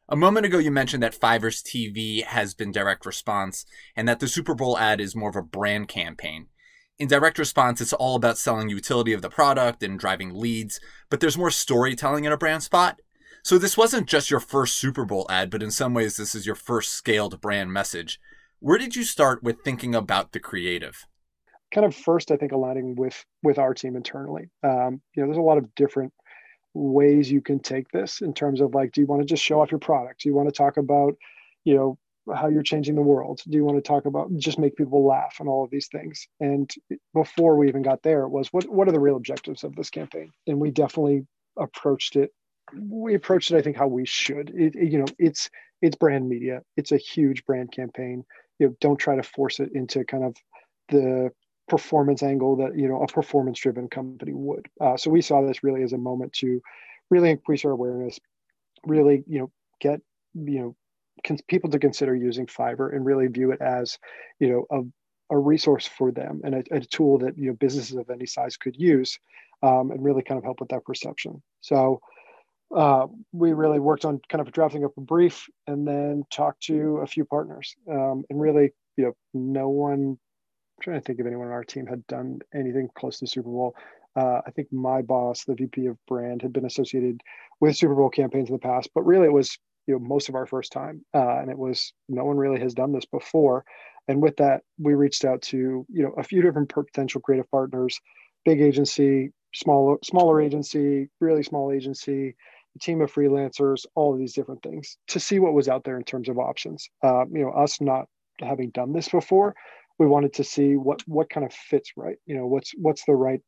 A 0.09 0.15
moment 0.15 0.45
ago, 0.45 0.57
you 0.57 0.71
mentioned 0.71 1.03
that 1.03 1.19
Fiverr's 1.19 1.61
TV 1.61 2.23
has 2.23 2.53
been 2.53 2.71
direct 2.71 3.05
response 3.05 3.65
and 3.93 4.07
that 4.07 4.21
the 4.21 4.27
Super 4.29 4.55
Bowl 4.55 4.77
ad 4.77 5.01
is 5.01 5.17
more 5.17 5.29
of 5.29 5.35
a 5.35 5.41
brand 5.41 5.89
campaign. 5.89 6.47
In 6.97 7.09
direct 7.09 7.37
response, 7.37 7.81
it's 7.81 7.91
all 7.91 8.15
about 8.15 8.37
selling 8.37 8.69
utility 8.69 9.11
of 9.11 9.21
the 9.21 9.29
product 9.29 9.83
and 9.83 9.99
driving 9.99 10.33
leads, 10.33 10.79
but 11.09 11.19
there's 11.19 11.37
more 11.37 11.51
storytelling 11.51 12.23
in 12.23 12.31
a 12.31 12.37
brand 12.37 12.63
spot. 12.63 13.01
So 13.43 13.57
this 13.57 13.75
wasn't 13.75 14.07
just 14.07 14.31
your 14.31 14.39
first 14.39 14.77
Super 14.77 15.03
Bowl 15.03 15.27
ad, 15.29 15.49
but 15.49 15.61
in 15.61 15.71
some 15.71 15.93
ways, 15.93 16.15
this 16.15 16.33
is 16.33 16.45
your 16.45 16.55
first 16.55 16.93
scaled 16.93 17.41
brand 17.41 17.73
message. 17.73 18.17
Where 18.59 18.77
did 18.77 18.95
you 18.95 19.03
start 19.03 19.43
with 19.43 19.61
thinking 19.65 19.93
about 19.93 20.31
the 20.31 20.39
creative? 20.39 21.05
Kind 21.73 21.85
of 21.85 21.93
first, 21.93 22.31
I 22.31 22.37
think 22.37 22.53
aligning 22.53 22.95
with 22.95 23.25
with 23.43 23.59
our 23.59 23.73
team 23.73 23.97
internally. 23.97 24.49
Um, 24.63 25.01
you 25.13 25.21
know, 25.21 25.27
there's 25.27 25.37
a 25.37 25.41
lot 25.41 25.57
of 25.57 25.75
different 25.75 26.13
ways 26.77 27.31
you 27.31 27.41
can 27.41 27.59
take 27.59 27.89
this 27.89 28.21
in 28.21 28.33
terms 28.33 28.61
of 28.61 28.73
like 28.75 28.91
do 28.91 29.01
you 29.01 29.07
want 29.07 29.21
to 29.21 29.25
just 29.25 29.43
show 29.43 29.61
off 29.61 29.71
your 29.71 29.79
product? 29.79 30.21
Do 30.21 30.29
you 30.29 30.35
want 30.35 30.47
to 30.47 30.55
talk 30.55 30.77
about 30.77 31.15
you 31.63 31.75
know 31.75 31.97
how 32.35 32.47
you're 32.49 32.63
changing 32.63 32.95
the 32.95 33.01
world? 33.01 33.41
Do 33.47 33.57
you 33.57 33.63
want 33.63 33.77
to 33.77 33.87
talk 33.87 34.05
about 34.05 34.35
just 34.37 34.59
make 34.59 34.75
people 34.75 35.05
laugh 35.05 35.37
and 35.39 35.49
all 35.49 35.63
of 35.63 35.71
these 35.71 35.87
things? 35.87 36.27
And 36.39 36.71
before 37.13 37.57
we 37.57 37.67
even 37.67 37.81
got 37.81 38.03
there 38.03 38.23
it 38.23 38.29
was 38.29 38.49
what 38.53 38.65
what 38.65 38.87
are 38.87 38.91
the 38.91 38.99
real 38.99 39.17
objectives 39.17 39.63
of 39.63 39.75
this 39.75 39.89
campaign? 39.89 40.31
And 40.45 40.59
we 40.59 40.71
definitely 40.71 41.25
approached 41.57 42.15
it 42.15 42.31
we 42.77 43.15
approached 43.15 43.51
it 43.51 43.57
i 43.57 43.61
think 43.61 43.77
how 43.77 43.87
we 43.87 44.05
should. 44.05 44.49
It, 44.49 44.75
it, 44.75 44.91
you 44.91 44.99
know 44.99 45.07
it's 45.17 45.49
it's 45.81 45.95
brand 45.95 46.27
media. 46.27 46.61
It's 46.75 46.91
a 46.91 46.97
huge 46.97 47.45
brand 47.45 47.71
campaign. 47.71 48.23
You 48.59 48.67
know 48.67 48.75
don't 48.81 48.97
try 48.97 49.15
to 49.15 49.23
force 49.23 49.59
it 49.59 49.71
into 49.73 50.03
kind 50.03 50.23
of 50.23 50.35
the 50.89 51.31
performance 51.67 52.23
angle 52.23 52.55
that 52.57 52.77
you 52.77 52.87
know 52.87 53.01
a 53.01 53.07
performance 53.07 53.59
driven 53.59 53.87
company 53.87 54.33
would. 54.33 54.67
Uh, 54.79 54.97
so 54.97 55.09
we 55.09 55.21
saw 55.21 55.41
this 55.41 55.63
really 55.63 55.83
as 55.83 55.93
a 55.93 55.97
moment 55.97 56.33
to 56.33 56.61
really 57.09 57.29
increase 57.29 57.63
our 57.65 57.71
awareness 57.71 58.19
really 58.85 59.23
you 59.27 59.39
know 59.39 59.51
get 59.79 60.01
you 60.33 60.59
know 60.59 60.75
con- 61.25 61.37
people 61.47 61.69
to 61.69 61.79
consider 61.79 62.15
using 62.15 62.45
fiverr 62.45 62.95
and 62.95 63.05
really 63.05 63.27
view 63.27 63.51
it 63.51 63.61
as 63.61 63.97
you 64.39 64.49
know 64.49 64.65
a, 64.71 65.35
a 65.35 65.37
resource 65.37 65.87
for 65.87 66.11
them 66.11 66.41
and 66.43 66.55
a, 66.55 66.63
a 66.71 66.79
tool 66.81 67.17
that 67.17 67.37
you 67.37 67.47
know 67.47 67.53
businesses 67.53 67.95
of 67.95 68.09
any 68.09 68.25
size 68.25 68.57
could 68.57 68.75
use 68.75 69.19
um, 69.63 69.91
and 69.91 70.03
really 70.03 70.21
kind 70.21 70.37
of 70.37 70.43
help 70.43 70.59
with 70.59 70.69
that 70.69 70.85
perception. 70.85 71.41
So 71.61 71.99
uh, 72.75 73.07
we 73.31 73.53
really 73.53 73.79
worked 73.79 74.05
on 74.05 74.19
kind 74.29 74.45
of 74.45 74.51
drafting 74.51 74.83
up 74.83 74.91
a 74.97 75.01
brief 75.01 75.47
and 75.67 75.87
then 75.87 76.23
talked 76.31 76.63
to 76.63 76.97
a 76.97 77.07
few 77.07 77.25
partners 77.25 77.75
um, 77.89 78.23
and 78.29 78.39
really 78.39 78.71
you 78.97 79.05
know 79.05 79.13
no 79.33 79.69
one 79.69 80.17
trying 80.81 80.99
to 80.99 81.05
think 81.05 81.19
if 81.19 81.25
anyone 81.25 81.47
on 81.47 81.53
our 81.53 81.63
team 81.63 81.85
had 81.85 82.05
done 82.07 82.39
anything 82.53 82.89
close 82.95 83.19
to 83.19 83.27
Super 83.27 83.49
Bowl. 83.49 83.75
Uh, 84.15 84.41
I 84.45 84.51
think 84.51 84.71
my 84.71 85.01
boss, 85.01 85.43
the 85.43 85.53
VP 85.53 85.85
of 85.87 85.97
brand, 86.07 86.41
had 86.41 86.53
been 86.53 86.65
associated 86.65 87.21
with 87.59 87.77
Super 87.77 87.95
Bowl 87.95 88.09
campaigns 88.09 88.49
in 88.49 88.55
the 88.55 88.59
past, 88.59 88.89
but 88.95 89.05
really 89.05 89.27
it 89.27 89.33
was 89.33 89.57
you 89.85 89.93
know 89.93 89.99
most 89.99 90.29
of 90.29 90.35
our 90.35 90.45
first 90.45 90.71
time, 90.71 91.05
uh, 91.13 91.37
and 91.39 91.49
it 91.49 91.57
was 91.57 91.93
no 92.09 92.25
one 92.25 92.37
really 92.37 92.59
has 92.59 92.73
done 92.73 92.91
this 92.91 93.05
before. 93.05 93.63
And 94.07 94.21
with 94.21 94.37
that, 94.37 94.61
we 94.79 94.93
reached 94.93 95.25
out 95.25 95.41
to 95.43 95.85
you 95.89 96.03
know 96.03 96.13
a 96.17 96.23
few 96.23 96.41
different 96.41 96.69
potential 96.69 97.21
creative 97.21 97.49
partners, 97.51 97.99
big 98.43 98.61
agency, 98.61 99.31
smaller 99.53 99.97
smaller 100.03 100.41
agency, 100.41 101.09
really 101.19 101.43
small 101.43 101.71
agency, 101.71 102.35
a 102.75 102.79
team 102.79 103.01
of 103.01 103.11
freelancers, 103.11 103.85
all 103.95 104.13
of 104.13 104.19
these 104.19 104.33
different 104.33 104.63
things 104.63 104.97
to 105.07 105.19
see 105.19 105.39
what 105.39 105.53
was 105.53 105.69
out 105.69 105.83
there 105.83 105.97
in 105.97 106.03
terms 106.03 106.29
of 106.29 106.37
options. 106.39 106.89
Uh, 107.03 107.25
you 107.31 107.43
know, 107.43 107.51
us 107.51 107.81
not 107.81 108.05
having 108.39 108.69
done 108.71 108.93
this 108.93 109.09
before, 109.09 109.55
we 109.99 110.05
wanted 110.05 110.33
to 110.33 110.43
see 110.43 110.75
what 110.75 111.01
what 111.07 111.29
kind 111.29 111.45
of 111.45 111.53
fits 111.53 111.91
right? 111.95 112.17
You 112.25 112.35
know 112.35 112.47
what's 112.47 112.71
what's 112.77 113.05
the 113.05 113.15
right 113.15 113.41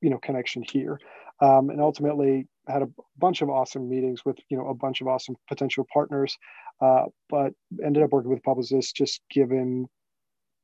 you 0.00 0.10
know 0.10 0.18
connection 0.18 0.62
here? 0.62 0.98
Um, 1.40 1.68
and 1.68 1.80
ultimately 1.80 2.48
had 2.66 2.82
a 2.82 2.88
bunch 3.18 3.42
of 3.42 3.50
awesome 3.50 3.88
meetings 3.88 4.24
with 4.24 4.38
you 4.48 4.56
know 4.56 4.68
a 4.68 4.74
bunch 4.74 5.00
of 5.00 5.08
awesome 5.08 5.36
potential 5.48 5.86
partners 5.92 6.36
uh, 6.80 7.04
but 7.28 7.52
ended 7.84 8.02
up 8.02 8.10
working 8.10 8.30
with 8.30 8.42
Publicis 8.42 8.92
just 8.92 9.20
given 9.30 9.86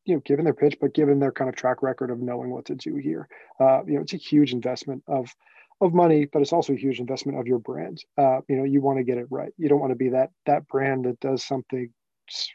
you 0.04 0.14
know 0.14 0.20
given 0.24 0.44
their 0.44 0.54
pitch 0.54 0.76
but 0.80 0.94
given 0.94 1.18
their 1.18 1.32
kind 1.32 1.48
of 1.48 1.56
track 1.56 1.82
record 1.82 2.10
of 2.10 2.20
knowing 2.20 2.50
what 2.50 2.66
to 2.66 2.74
do 2.74 2.96
here. 2.96 3.28
Uh, 3.60 3.80
you 3.86 3.94
know 3.94 4.00
it's 4.00 4.14
a 4.14 4.18
huge 4.18 4.52
investment 4.52 5.02
of 5.06 5.28
of 5.80 5.92
money 5.92 6.26
but 6.32 6.42
it's 6.42 6.52
also 6.52 6.72
a 6.72 6.76
huge 6.76 7.00
investment 7.00 7.38
of 7.38 7.46
your 7.46 7.58
brand. 7.58 8.04
Uh, 8.18 8.40
you 8.48 8.56
know 8.56 8.64
you 8.64 8.80
want 8.80 8.98
to 8.98 9.04
get 9.04 9.18
it 9.18 9.26
right. 9.30 9.52
You 9.56 9.68
don't 9.68 9.80
want 9.80 9.92
to 9.92 9.96
be 9.96 10.10
that 10.10 10.30
that 10.46 10.66
brand 10.68 11.04
that 11.04 11.20
does 11.20 11.44
something 11.44 11.92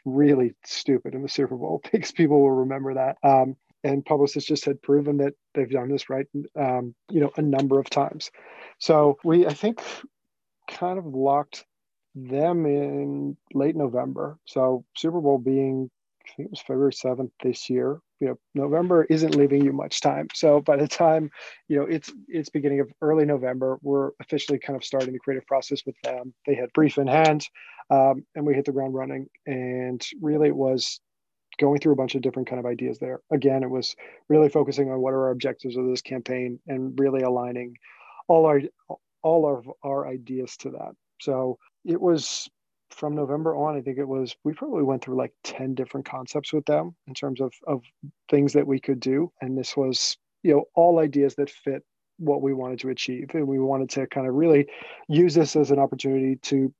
really 0.04 0.54
stupid 0.64 1.14
in 1.14 1.22
the 1.22 1.28
Super 1.28 1.56
Bowl 1.56 1.80
because 1.92 2.12
people 2.12 2.40
will 2.40 2.50
remember 2.50 2.94
that. 2.94 3.16
Um, 3.22 3.56
and 3.84 4.04
Publicis 4.04 4.44
just 4.44 4.64
had 4.64 4.82
proven 4.82 5.18
that 5.18 5.34
they've 5.54 5.70
done 5.70 5.88
this 5.88 6.10
right, 6.10 6.26
um, 6.58 6.94
you 7.10 7.20
know, 7.20 7.30
a 7.36 7.42
number 7.42 7.78
of 7.78 7.88
times. 7.88 8.30
So 8.78 9.18
we, 9.24 9.46
I 9.46 9.54
think, 9.54 9.80
kind 10.68 10.98
of 10.98 11.06
locked 11.06 11.64
them 12.14 12.66
in 12.66 13.36
late 13.54 13.76
November. 13.76 14.38
So 14.46 14.84
Super 14.96 15.20
Bowl 15.20 15.38
being, 15.38 15.90
I 16.24 16.30
think 16.34 16.46
it 16.46 16.50
was 16.50 16.60
February 16.60 16.92
seventh 16.92 17.30
this 17.42 17.70
year. 17.70 18.00
You 18.20 18.28
know, 18.28 18.38
November 18.54 19.04
isn't 19.04 19.36
leaving 19.36 19.64
you 19.64 19.72
much 19.72 20.00
time. 20.00 20.26
So 20.34 20.60
by 20.60 20.76
the 20.76 20.88
time, 20.88 21.30
you 21.68 21.76
know, 21.76 21.84
it's 21.84 22.12
it's 22.26 22.48
beginning 22.48 22.80
of 22.80 22.90
early 23.00 23.24
November, 23.24 23.78
we're 23.80 24.10
officially 24.20 24.58
kind 24.58 24.76
of 24.76 24.84
starting 24.84 25.12
the 25.12 25.20
creative 25.20 25.46
process 25.46 25.82
with 25.86 25.94
them. 26.02 26.34
They 26.44 26.56
had 26.56 26.72
brief 26.72 26.98
in 26.98 27.06
hand 27.06 27.46
um, 27.90 28.24
and 28.34 28.46
we 28.46 28.54
hit 28.54 28.64
the 28.64 28.72
ground 28.72 28.94
running. 28.94 29.28
And 29.46 30.04
really, 30.20 30.48
it 30.48 30.56
was 30.56 31.00
going 31.58 31.80
through 31.80 31.92
a 31.92 31.96
bunch 31.96 32.14
of 32.14 32.22
different 32.22 32.48
kind 32.48 32.60
of 32.60 32.66
ideas 32.66 32.98
there. 32.98 33.20
Again, 33.30 33.62
it 33.62 33.70
was 33.70 33.94
really 34.28 34.48
focusing 34.48 34.90
on 34.90 35.00
what 35.00 35.12
are 35.14 35.24
our 35.24 35.30
objectives 35.30 35.76
of 35.76 35.86
this 35.86 36.02
campaign 36.02 36.58
and 36.66 36.98
really 36.98 37.22
aligning 37.22 37.76
all 38.28 38.46
our 38.46 38.60
all 39.22 39.52
of 39.52 39.68
our 39.82 40.06
ideas 40.06 40.56
to 40.58 40.70
that. 40.70 40.92
So 41.20 41.58
it 41.84 42.00
was 42.00 42.48
from 42.90 43.14
November 43.14 43.54
on, 43.56 43.76
I 43.76 43.80
think 43.80 43.98
it 43.98 44.08
was 44.08 44.34
we 44.44 44.54
probably 44.54 44.82
went 44.82 45.02
through 45.02 45.16
like 45.16 45.32
10 45.44 45.74
different 45.74 46.06
concepts 46.06 46.52
with 46.52 46.64
them 46.66 46.94
in 47.06 47.14
terms 47.14 47.40
of 47.40 47.52
of 47.66 47.82
things 48.30 48.52
that 48.52 48.66
we 48.66 48.80
could 48.80 49.00
do. 49.00 49.32
And 49.40 49.58
this 49.58 49.76
was, 49.76 50.16
you 50.42 50.54
know, 50.54 50.64
all 50.74 51.00
ideas 51.00 51.34
that 51.36 51.50
fit 51.50 51.82
what 52.18 52.42
we 52.42 52.52
wanted 52.52 52.80
to 52.80 52.88
achieve, 52.88 53.30
and 53.34 53.46
we 53.46 53.58
wanted 53.58 53.90
to 53.90 54.06
kind 54.08 54.26
of 54.26 54.34
really 54.34 54.66
use 55.08 55.34
this 55.34 55.54
as 55.54 55.70
an 55.70 55.78
opportunity 55.78 56.36
to 56.42 56.72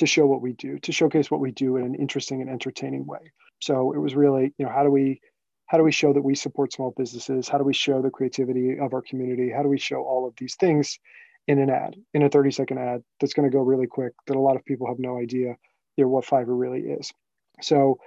to 0.00 0.06
show 0.06 0.26
what 0.26 0.40
we 0.40 0.54
do, 0.54 0.78
to 0.78 0.92
showcase 0.92 1.30
what 1.30 1.40
we 1.40 1.52
do 1.52 1.76
in 1.76 1.84
an 1.84 1.94
interesting 1.94 2.40
and 2.40 2.50
entertaining 2.50 3.06
way. 3.06 3.32
So 3.60 3.92
it 3.92 3.98
was 3.98 4.14
really, 4.14 4.54
you 4.56 4.64
know, 4.64 4.72
how 4.72 4.82
do 4.82 4.90
we 4.90 5.20
how 5.66 5.78
do 5.78 5.84
we 5.84 5.92
show 5.92 6.12
that 6.12 6.22
we 6.22 6.34
support 6.34 6.72
small 6.72 6.92
businesses? 6.96 7.48
How 7.48 7.58
do 7.58 7.64
we 7.64 7.74
show 7.74 8.02
the 8.02 8.10
creativity 8.10 8.78
of 8.78 8.92
our 8.92 9.02
community? 9.02 9.52
How 9.54 9.62
do 9.62 9.68
we 9.68 9.78
show 9.78 10.02
all 10.02 10.26
of 10.26 10.34
these 10.36 10.56
things 10.56 10.98
in 11.46 11.60
an 11.60 11.70
ad, 11.70 11.94
in 12.12 12.22
a 12.22 12.28
30 12.28 12.50
second 12.50 12.78
ad 12.78 13.02
that's 13.20 13.34
going 13.34 13.48
to 13.48 13.56
go 13.56 13.62
really 13.62 13.86
quick 13.86 14.12
that 14.26 14.36
a 14.36 14.40
lot 14.40 14.56
of 14.56 14.64
people 14.64 14.88
have 14.88 14.98
no 14.98 15.18
idea, 15.18 15.54
you 15.96 16.04
know, 16.04 16.08
what 16.08 16.24
Fiverr 16.24 16.58
really 16.58 16.80
is. 16.80 17.12
So 17.60 18.00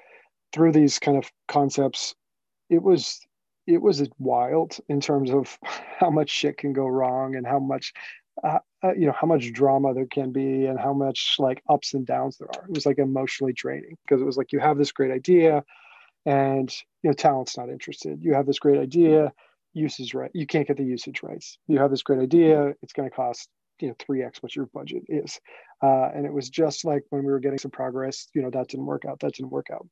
through 0.52 0.74
these 0.74 1.00
kind 1.00 1.18
of 1.18 1.32
concepts, 1.48 2.16
it 2.70 2.82
was 2.82 3.20
it 3.66 3.82
was 3.82 4.10
wild 4.18 4.78
in 4.90 5.00
terms 5.00 5.32
of 5.32 5.58
how 6.00 6.10
much 6.10 6.32
shit 6.32 6.58
can 6.58 6.74
go 6.74 6.88
wrong 6.88 7.36
and 7.36 7.46
how 7.46 7.60
much 7.60 7.94
uh, 8.42 8.60
uh, 8.84 8.94
you 8.94 9.06
know 9.06 9.14
how 9.14 9.28
much 9.28 9.54
drama 9.54 9.94
there 9.94 10.08
can 10.08 10.32
be 10.32 10.66
and 10.66 10.80
how 10.80 10.94
much 10.94 11.36
like 11.40 11.62
ups 11.70 11.94
and 11.94 12.06
downs 12.06 12.38
there 12.38 12.50
are. 12.56 12.66
It 12.66 12.74
was 12.74 12.86
like 12.86 12.98
emotionally 12.98 13.54
draining 13.54 13.98
because 14.04 14.22
it 14.22 14.26
was 14.26 14.38
like 14.38 14.52
you 14.52 14.60
have 14.60 14.78
this 14.78 14.92
great 14.92 15.12
idea 15.12 15.64
and 16.26 16.74
you 17.04 17.10
know 17.10 17.14
talent's 17.14 17.58
not 17.58 17.70
interested. 17.70 18.20
You 18.22 18.34
have 18.34 18.46
this 18.46 18.60
great 18.60 18.80
idea 18.80 19.32
usage 19.76 20.14
right 20.14 20.30
you 20.36 20.46
can't 20.46 20.68
get 20.68 20.78
the 20.78 20.84
usage 20.84 21.24
rights. 21.24 21.58
You 21.68 21.80
have 21.80 21.92
this 21.92 22.04
great 22.04 22.20
idea 22.20 22.74
it's 22.82 22.94
going 22.94 23.10
to 23.10 23.16
cost 23.16 23.50
you 23.80 23.90
know 23.90 23.96
3x 23.96 24.42
what 24.42 24.56
your 24.56 24.68
budget 24.68 25.04
is. 25.08 25.40
Uh, 25.82 26.10
and 26.14 26.26
it 26.26 26.34
was 26.34 26.50
just 26.50 26.86
like 26.86 27.04
when 27.10 27.24
we 27.24 27.32
were 27.32 27.40
getting 27.40 27.60
some 27.60 27.72
progress 27.72 28.28
you 28.34 28.42
know 28.42 28.50
that 28.50 28.68
didn't 28.70 28.86
work 28.86 29.06
out 29.06 29.20
that 29.20 29.34
didn't 29.34 29.52
work 29.52 29.68
out. 29.72 29.88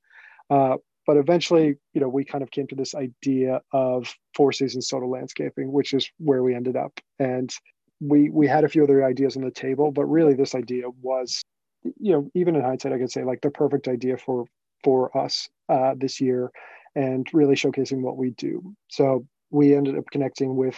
Uh, 0.50 0.78
but 1.06 1.18
eventually 1.18 1.76
you 1.94 2.02
know 2.02 2.10
we 2.10 2.26
kind 2.26 2.44
of 2.44 2.52
came 2.52 2.68
to 2.68 2.76
this 2.76 2.96
idea 2.96 3.62
of 3.72 4.14
four 4.36 4.52
seasons 4.52 4.88
total 4.88 5.12
landscaping 5.12 5.72
which 5.72 5.94
is 5.94 6.10
where 6.18 6.42
we 6.44 6.56
ended 6.56 6.76
up. 6.76 7.00
And 7.20 7.54
we 8.02 8.30
we 8.30 8.48
had 8.48 8.64
a 8.64 8.70
few 8.70 8.84
other 8.84 9.06
ideas 9.06 9.38
on 9.38 9.44
the 9.44 9.52
table 9.52 9.92
but 9.92 10.06
really 10.06 10.34
this 10.34 10.56
idea 10.56 10.84
was 11.02 11.44
you 11.84 12.12
know 12.12 12.30
even 12.34 12.56
in 12.56 12.62
hindsight 12.62 12.92
i 12.92 12.98
could 12.98 13.12
say 13.12 13.24
like 13.24 13.42
the 13.42 13.50
perfect 13.50 13.88
idea 13.88 14.18
for 14.18 14.46
for 14.84 15.16
us 15.18 15.48
uh, 15.70 15.94
this 15.98 16.20
year 16.20 16.52
and 16.96 17.28
really 17.34 17.56
showcasing 17.56 18.02
what 18.02 18.18
we 18.18 18.32
do. 18.32 18.76
So 18.90 19.26
we 19.50 19.76
ended 19.76 19.98
up 19.98 20.06
connecting 20.12 20.56
with 20.56 20.76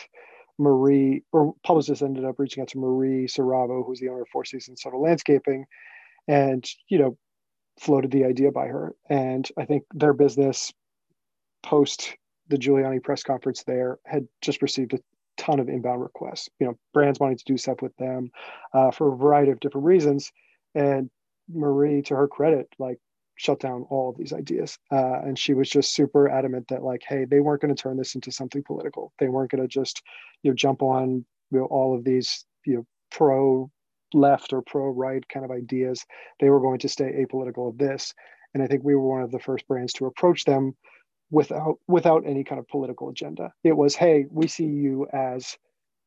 marie 0.59 1.23
or 1.31 1.55
Publicis 1.65 2.03
ended 2.03 2.25
up 2.25 2.35
reaching 2.37 2.61
out 2.61 2.67
to 2.67 2.77
marie 2.77 3.25
Siravo 3.25 3.83
who's 3.83 3.99
the 3.99 4.07
owner 4.09 4.21
of 4.21 4.27
four 4.27 4.45
seasons 4.45 4.81
total 4.81 5.01
landscaping 5.01 5.65
and 6.27 6.63
you 6.89 6.99
know 6.99 7.17
floated 7.79 8.11
the 8.11 8.23
idea 8.23 8.51
by 8.51 8.67
her. 8.67 8.93
And 9.09 9.49
i 9.57 9.65
think 9.65 9.83
their 9.93 10.13
business 10.13 10.71
post 11.63 12.15
the 12.49 12.57
giuliani 12.57 13.01
press 13.01 13.23
conference 13.23 13.63
there 13.63 13.97
had 14.05 14.27
just 14.41 14.61
received 14.61 14.93
a 14.93 14.99
ton 15.37 15.59
of 15.59 15.69
inbound 15.69 16.01
requests. 16.01 16.49
You 16.59 16.67
know, 16.67 16.77
brands 16.93 17.19
wanting 17.19 17.37
to 17.37 17.45
do 17.45 17.57
stuff 17.57 17.81
with 17.81 17.95
them 17.97 18.31
uh, 18.73 18.91
for 18.91 19.13
a 19.13 19.17
variety 19.17 19.51
of 19.51 19.59
different 19.59 19.85
reasons. 19.85 20.31
And 20.75 21.09
Marie, 21.49 22.01
to 22.03 22.15
her 22.15 22.27
credit, 22.27 22.67
like 22.79 22.99
shut 23.35 23.59
down 23.59 23.85
all 23.89 24.09
of 24.09 24.17
these 24.17 24.33
ideas. 24.33 24.77
Uh, 24.91 25.19
and 25.21 25.37
she 25.37 25.53
was 25.53 25.69
just 25.69 25.93
super 25.93 26.29
adamant 26.29 26.67
that 26.69 26.83
like, 26.83 27.01
hey, 27.07 27.25
they 27.25 27.39
weren't 27.39 27.61
going 27.61 27.73
to 27.73 27.81
turn 27.81 27.97
this 27.97 28.15
into 28.15 28.31
something 28.31 28.63
political. 28.63 29.11
They 29.19 29.27
weren't 29.27 29.51
going 29.51 29.61
to 29.63 29.67
just, 29.67 30.01
you 30.43 30.51
know, 30.51 30.55
jump 30.55 30.81
on 30.81 31.25
you 31.53 31.59
know 31.59 31.65
all 31.65 31.95
of 31.95 32.03
these 32.03 32.45
you 32.65 32.75
know 32.75 32.85
pro 33.11 33.69
left 34.13 34.53
or 34.53 34.61
pro 34.61 34.89
right 34.89 35.27
kind 35.29 35.45
of 35.45 35.51
ideas. 35.51 36.03
They 36.39 36.49
were 36.49 36.59
going 36.59 36.79
to 36.79 36.89
stay 36.89 37.25
apolitical 37.25 37.69
of 37.69 37.77
this. 37.77 38.13
And 38.53 38.61
I 38.61 38.67
think 38.67 38.83
we 38.83 38.93
were 38.93 39.07
one 39.07 39.23
of 39.23 39.31
the 39.31 39.39
first 39.39 39.67
brands 39.67 39.93
to 39.93 40.05
approach 40.05 40.45
them 40.45 40.75
without 41.33 41.79
without 41.87 42.23
any 42.27 42.43
kind 42.43 42.59
of 42.59 42.67
political 42.67 43.09
agenda. 43.09 43.51
It 43.63 43.75
was, 43.75 43.95
hey, 43.95 44.25
we 44.29 44.47
see 44.47 44.67
you 44.67 45.07
as 45.11 45.57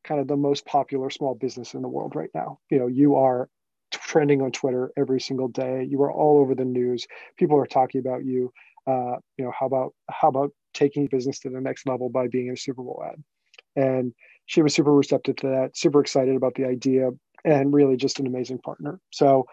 kind 0.05 0.21
of 0.21 0.29
the 0.29 0.37
most 0.37 0.65
popular 0.65 1.11
small 1.11 1.35
business 1.35 1.75
in 1.75 1.83
the 1.83 1.89
world 1.89 2.15
right 2.15 2.31
now. 2.33 2.61
You 2.71 2.79
know, 2.79 2.87
you 2.87 3.17
are 3.17 3.49
trending 3.91 4.41
on 4.41 4.53
Twitter 4.53 4.93
every 4.97 5.21
single 5.21 5.49
day. 5.49 5.85
You 5.91 6.01
are 6.03 6.13
all 6.13 6.39
over 6.39 6.55
the 6.55 6.65
news. 6.65 7.09
People 7.37 7.59
are 7.59 7.67
talking 7.67 8.01
about 8.01 8.25
you. 8.25 8.53
Uh, 8.87 9.17
you 9.37 9.45
know, 9.45 9.53
how 9.59 9.67
about 9.67 9.95
how 10.09 10.29
about 10.29 10.53
taking 10.73 11.07
business 11.07 11.41
to 11.41 11.51
the 11.51 11.61
next 11.61 11.89
level 11.89 12.09
by 12.09 12.29
being 12.29 12.47
in 12.47 12.53
a 12.53 12.57
Super 12.57 12.83
Bowl 12.83 13.05
ad? 13.05 13.21
And 13.75 14.13
she 14.47 14.63
was 14.63 14.75
super 14.75 14.95
receptive 14.95 15.35
to 15.37 15.49
that, 15.49 15.77
super 15.77 16.01
excited 16.01 16.37
about 16.37 16.55
the 16.55 16.67
idea, 16.67 17.11
and 17.45 17.75
really 17.75 17.97
just 17.97 18.21
an 18.21 18.29
amazing 18.29 18.59
partner. 18.59 19.01
So 19.11 19.47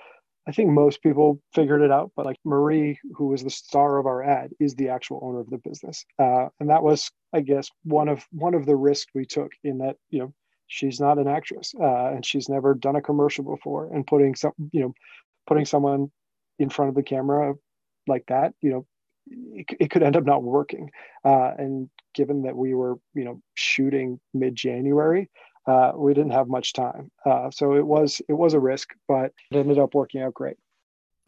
I 0.47 0.51
think 0.51 0.69
most 0.69 1.01
people 1.01 1.39
figured 1.53 1.81
it 1.81 1.91
out, 1.91 2.11
but 2.15 2.25
like 2.25 2.37
Marie, 2.43 2.99
who 3.15 3.27
was 3.27 3.43
the 3.43 3.49
star 3.49 3.97
of 3.97 4.05
our 4.05 4.23
ad, 4.23 4.51
is 4.59 4.75
the 4.75 4.89
actual 4.89 5.19
owner 5.23 5.39
of 5.39 5.49
the 5.49 5.57
business, 5.57 6.05
uh, 6.19 6.47
and 6.59 6.69
that 6.69 6.83
was, 6.83 7.09
I 7.31 7.41
guess, 7.41 7.69
one 7.83 8.09
of 8.09 8.25
one 8.31 8.53
of 8.53 8.65
the 8.65 8.75
risks 8.75 9.11
we 9.15 9.25
took 9.25 9.51
in 9.63 9.77
that 9.79 9.95
you 10.09 10.19
know 10.19 10.33
she's 10.67 10.99
not 10.99 11.17
an 11.17 11.27
actress 11.27 11.73
uh, 11.79 12.07
and 12.07 12.25
she's 12.25 12.49
never 12.49 12.73
done 12.73 12.97
a 12.97 13.01
commercial 13.01 13.43
before, 13.45 13.93
and 13.93 14.05
putting 14.05 14.35
some 14.35 14.51
you 14.71 14.81
know 14.81 14.93
putting 15.47 15.65
someone 15.65 16.11
in 16.59 16.69
front 16.69 16.89
of 16.89 16.95
the 16.95 17.03
camera 17.03 17.53
like 18.07 18.25
that, 18.27 18.53
you 18.61 18.69
know, 18.69 18.85
it, 19.27 19.65
it 19.79 19.91
could 19.91 20.03
end 20.03 20.17
up 20.17 20.25
not 20.25 20.43
working. 20.43 20.89
Uh, 21.23 21.51
and 21.57 21.89
given 22.13 22.43
that 22.43 22.55
we 22.55 22.73
were 22.73 22.95
you 23.13 23.23
know 23.23 23.41
shooting 23.53 24.19
mid 24.33 24.55
January, 24.55 25.29
uh, 25.65 25.91
we 25.95 26.13
didn't 26.13 26.31
have 26.31 26.47
much 26.47 26.73
time. 26.73 27.09
Uh, 27.25 27.49
so 27.51 27.75
it 27.75 27.85
was 27.85 28.21
it 28.27 28.33
was 28.33 28.53
a 28.53 28.59
risk, 28.59 28.89
but 29.07 29.31
it 29.51 29.57
ended 29.57 29.79
up 29.79 29.93
working 29.93 30.21
out 30.21 30.33
great. 30.33 30.57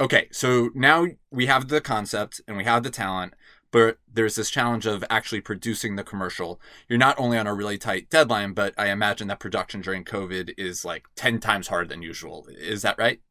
Okay, 0.01 0.27
so 0.31 0.71
now 0.75 1.07
we 1.31 1.45
have 1.45 1.69
the 1.69 1.79
concept 1.79 2.41
and 2.47 2.57
we 2.57 2.65
have 2.65 2.83
the 2.83 2.89
talent, 2.89 3.33
but 3.71 3.97
there's 4.11 4.35
this 4.35 4.49
challenge 4.49 4.85
of 4.85 5.05
actually 5.09 5.39
producing 5.39 5.95
the 5.95 6.03
commercial. 6.03 6.59
You're 6.89 6.99
not 6.99 7.17
only 7.17 7.37
on 7.37 7.47
a 7.47 7.53
really 7.53 7.77
tight 7.77 8.09
deadline, 8.09 8.51
but 8.51 8.73
I 8.77 8.89
imagine 8.89 9.29
that 9.29 9.39
production 9.39 9.79
during 9.79 10.03
COVID 10.03 10.53
is 10.57 10.83
like 10.83 11.05
10 11.15 11.39
times 11.39 11.69
harder 11.69 11.87
than 11.87 12.01
usual. 12.01 12.45
Is 12.49 12.81
that 12.81 12.97
right? 12.97 13.21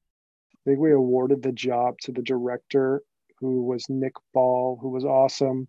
I 0.54 0.70
think 0.70 0.80
we 0.80 0.92
awarded 0.92 1.42
the 1.42 1.52
job 1.52 1.98
to 2.04 2.12
the 2.12 2.22
director, 2.22 3.02
who 3.40 3.64
was 3.64 3.84
Nick 3.90 4.14
Ball, 4.32 4.78
who 4.80 4.88
was 4.88 5.04
awesome 5.04 5.68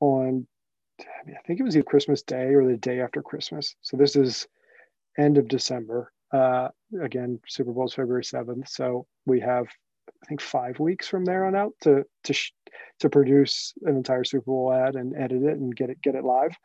on, 0.00 0.46
I, 1.00 1.04
mean, 1.24 1.36
I 1.38 1.46
think 1.46 1.60
it 1.60 1.62
was 1.62 1.76
either 1.76 1.84
Christmas 1.84 2.22
Day 2.22 2.54
or 2.54 2.66
the 2.66 2.76
day 2.76 3.00
after 3.00 3.22
Christmas. 3.22 3.76
So 3.82 3.96
this 3.96 4.16
is 4.16 4.48
end 5.18 5.38
of 5.38 5.48
December. 5.48 6.12
Uh, 6.32 6.68
again, 7.02 7.40
Super 7.46 7.72
Bowl 7.72 7.86
is 7.86 7.94
February 7.94 8.24
seventh, 8.24 8.68
so 8.68 9.06
we 9.26 9.40
have 9.40 9.66
I 10.22 10.26
think 10.26 10.40
five 10.40 10.78
weeks 10.78 11.08
from 11.08 11.24
there 11.24 11.44
on 11.44 11.54
out 11.54 11.72
to 11.82 12.04
to 12.24 12.32
sh- 12.32 12.52
to 13.00 13.10
produce 13.10 13.74
an 13.82 13.96
entire 13.96 14.24
Super 14.24 14.44
Bowl 14.46 14.72
ad 14.72 14.94
and 14.94 15.14
edit 15.16 15.42
it 15.42 15.58
and 15.58 15.74
get 15.74 15.90
it 15.90 16.00
get 16.02 16.14
it 16.14 16.24
live. 16.24 16.56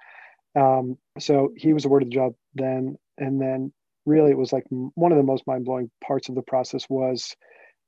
Um, 0.55 0.97
so 1.19 1.53
he 1.55 1.73
was 1.73 1.85
awarded 1.85 2.09
the 2.09 2.15
job 2.15 2.33
then, 2.55 2.95
and 3.17 3.41
then 3.41 3.73
really 4.05 4.31
it 4.31 4.37
was 4.37 4.53
like 4.53 4.65
one 4.69 5.11
of 5.11 5.17
the 5.17 5.23
most 5.23 5.45
mind 5.45 5.65
blowing 5.65 5.91
parts 6.03 6.29
of 6.29 6.35
the 6.35 6.41
process 6.41 6.85
was 6.89 7.35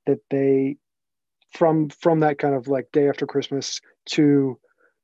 that 0.06 0.18
they 0.28 0.76
from 1.52 1.88
from 1.88 2.20
that 2.20 2.38
kind 2.38 2.54
of 2.54 2.68
like 2.68 2.92
day 2.92 3.08
after 3.08 3.26
Christmas 3.26 3.80
to 4.06 4.58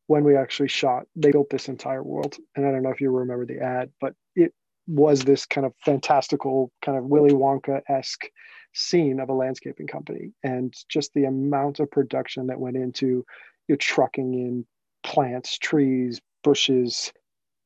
when 0.07 0.25
we 0.25 0.37
actually 0.37 0.69
shot, 0.69 1.05
they 1.17 1.33
built 1.33 1.51
this 1.51 1.69
entire 1.69 2.03
world. 2.03 2.37
And 2.55 2.65
I 2.65 2.71
don't 2.71 2.83
know 2.83 2.91
if 2.91 3.01
you 3.01 3.11
remember 3.11 3.45
the 3.45 3.61
ad, 3.61 3.91
but 4.01 4.15
it 4.37 4.53
was 4.87 5.25
this 5.25 5.47
kind 5.47 5.67
of 5.67 5.73
fantastical, 5.85 6.71
kind 6.83 6.97
of 6.97 7.05
Willy 7.05 7.33
Wonka 7.33 7.81
esque 7.89 8.27
scene 8.73 9.21
of 9.21 9.29
a 9.29 9.35
landscaping 9.35 9.87
company, 9.87 10.33
and 10.43 10.75
just 10.89 11.13
the 11.15 11.25
amount 11.25 11.81
of 11.81 11.91
production 11.91 12.47
that 12.49 12.61
went 12.61 12.77
into 12.77 13.07
you 13.07 13.25
know, 13.71 13.77
trucking 13.77 14.35
in 14.35 14.67
plants, 15.03 15.59
trees, 15.59 16.21
bushes, 16.45 17.13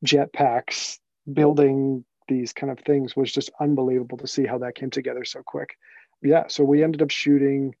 jetpacks, 0.05 0.99
building 1.31 2.03
these 2.27 2.53
kind 2.53 2.71
of 2.71 2.79
things 2.79 3.15
was 3.15 3.31
just 3.31 3.51
unbelievable 3.59 4.17
to 4.17 4.27
see 4.27 4.45
how 4.45 4.57
that 4.57 4.75
came 4.75 4.89
together 4.89 5.25
so 5.25 5.41
quick. 5.45 5.75
Yeah, 6.23 6.45
so 6.47 6.63
we 6.63 6.83
ended 6.83 7.01
up 7.01 7.11
shooting 7.11 7.75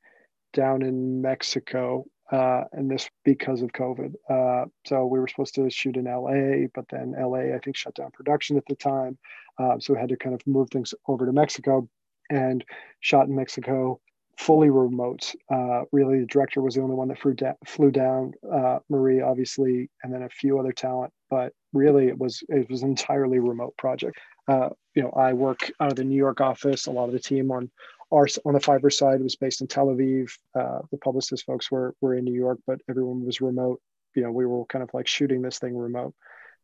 down 0.53 0.81
in 0.81 1.21
Mexico 1.21 2.05
uh, 2.31 2.63
and 2.71 2.89
this 2.89 3.09
because 3.23 3.61
of 3.61 3.71
COVID. 3.71 4.13
Uh, 4.29 4.65
so 4.85 5.05
we 5.05 5.19
were 5.19 5.27
supposed 5.27 5.55
to 5.55 5.69
shoot 5.69 5.97
in 5.97 6.05
LA, 6.05 6.67
but 6.73 6.85
then 6.89 7.13
LA, 7.17 7.55
I 7.55 7.59
think, 7.63 7.75
shut 7.75 7.95
down 7.95 8.11
production 8.11 8.57
at 8.57 8.65
the 8.67 8.75
time. 8.75 9.17
Uh, 9.57 9.79
so 9.79 9.93
we 9.93 9.99
had 9.99 10.09
to 10.09 10.17
kind 10.17 10.33
of 10.33 10.41
move 10.47 10.69
things 10.69 10.93
over 11.07 11.25
to 11.25 11.31
Mexico 11.31 11.87
and 12.29 12.63
shot 13.01 13.27
in 13.27 13.35
Mexico 13.35 13.99
fully 14.41 14.69
remote. 14.71 15.33
Uh, 15.53 15.83
really, 15.91 16.19
the 16.19 16.25
director 16.25 16.61
was 16.61 16.75
the 16.75 16.81
only 16.81 16.95
one 16.95 17.07
that 17.09 17.19
flew, 17.19 17.33
da- 17.33 17.53
flew 17.65 17.91
down. 17.91 18.33
Uh, 18.51 18.79
Marie, 18.89 19.21
obviously, 19.21 19.89
and 20.03 20.13
then 20.13 20.23
a 20.23 20.29
few 20.29 20.59
other 20.59 20.71
talent, 20.71 21.13
but 21.29 21.53
really, 21.73 22.07
it 22.07 22.17
was 22.17 22.43
it 22.49 22.69
was 22.69 22.81
an 22.81 22.89
entirely 22.89 23.39
remote 23.39 23.75
project. 23.77 24.17
Uh, 24.47 24.69
you 24.95 25.03
know, 25.03 25.11
I 25.11 25.33
work 25.33 25.71
out 25.79 25.91
of 25.91 25.95
the 25.95 26.03
New 26.03 26.15
York 26.15 26.41
office. 26.41 26.87
A 26.87 26.91
lot 26.91 27.05
of 27.05 27.13
the 27.13 27.19
team 27.19 27.51
on 27.51 27.69
our 28.11 28.27
on 28.45 28.53
the 28.53 28.59
Fiverr 28.59 28.91
side 28.91 29.21
was 29.21 29.35
based 29.35 29.61
in 29.61 29.67
Tel 29.67 29.87
Aviv. 29.87 30.31
Uh, 30.53 30.79
the 30.91 30.97
Publicis 30.97 31.43
folks 31.43 31.71
were 31.71 31.95
were 32.01 32.15
in 32.15 32.25
New 32.25 32.33
York, 32.33 32.59
but 32.67 32.81
everyone 32.89 33.25
was 33.25 33.41
remote. 33.41 33.81
You 34.15 34.23
know, 34.23 34.31
we 34.31 34.45
were 34.45 34.65
kind 34.65 34.83
of 34.83 34.89
like 34.93 35.07
shooting 35.07 35.41
this 35.41 35.59
thing 35.59 35.75
remote. 35.77 36.13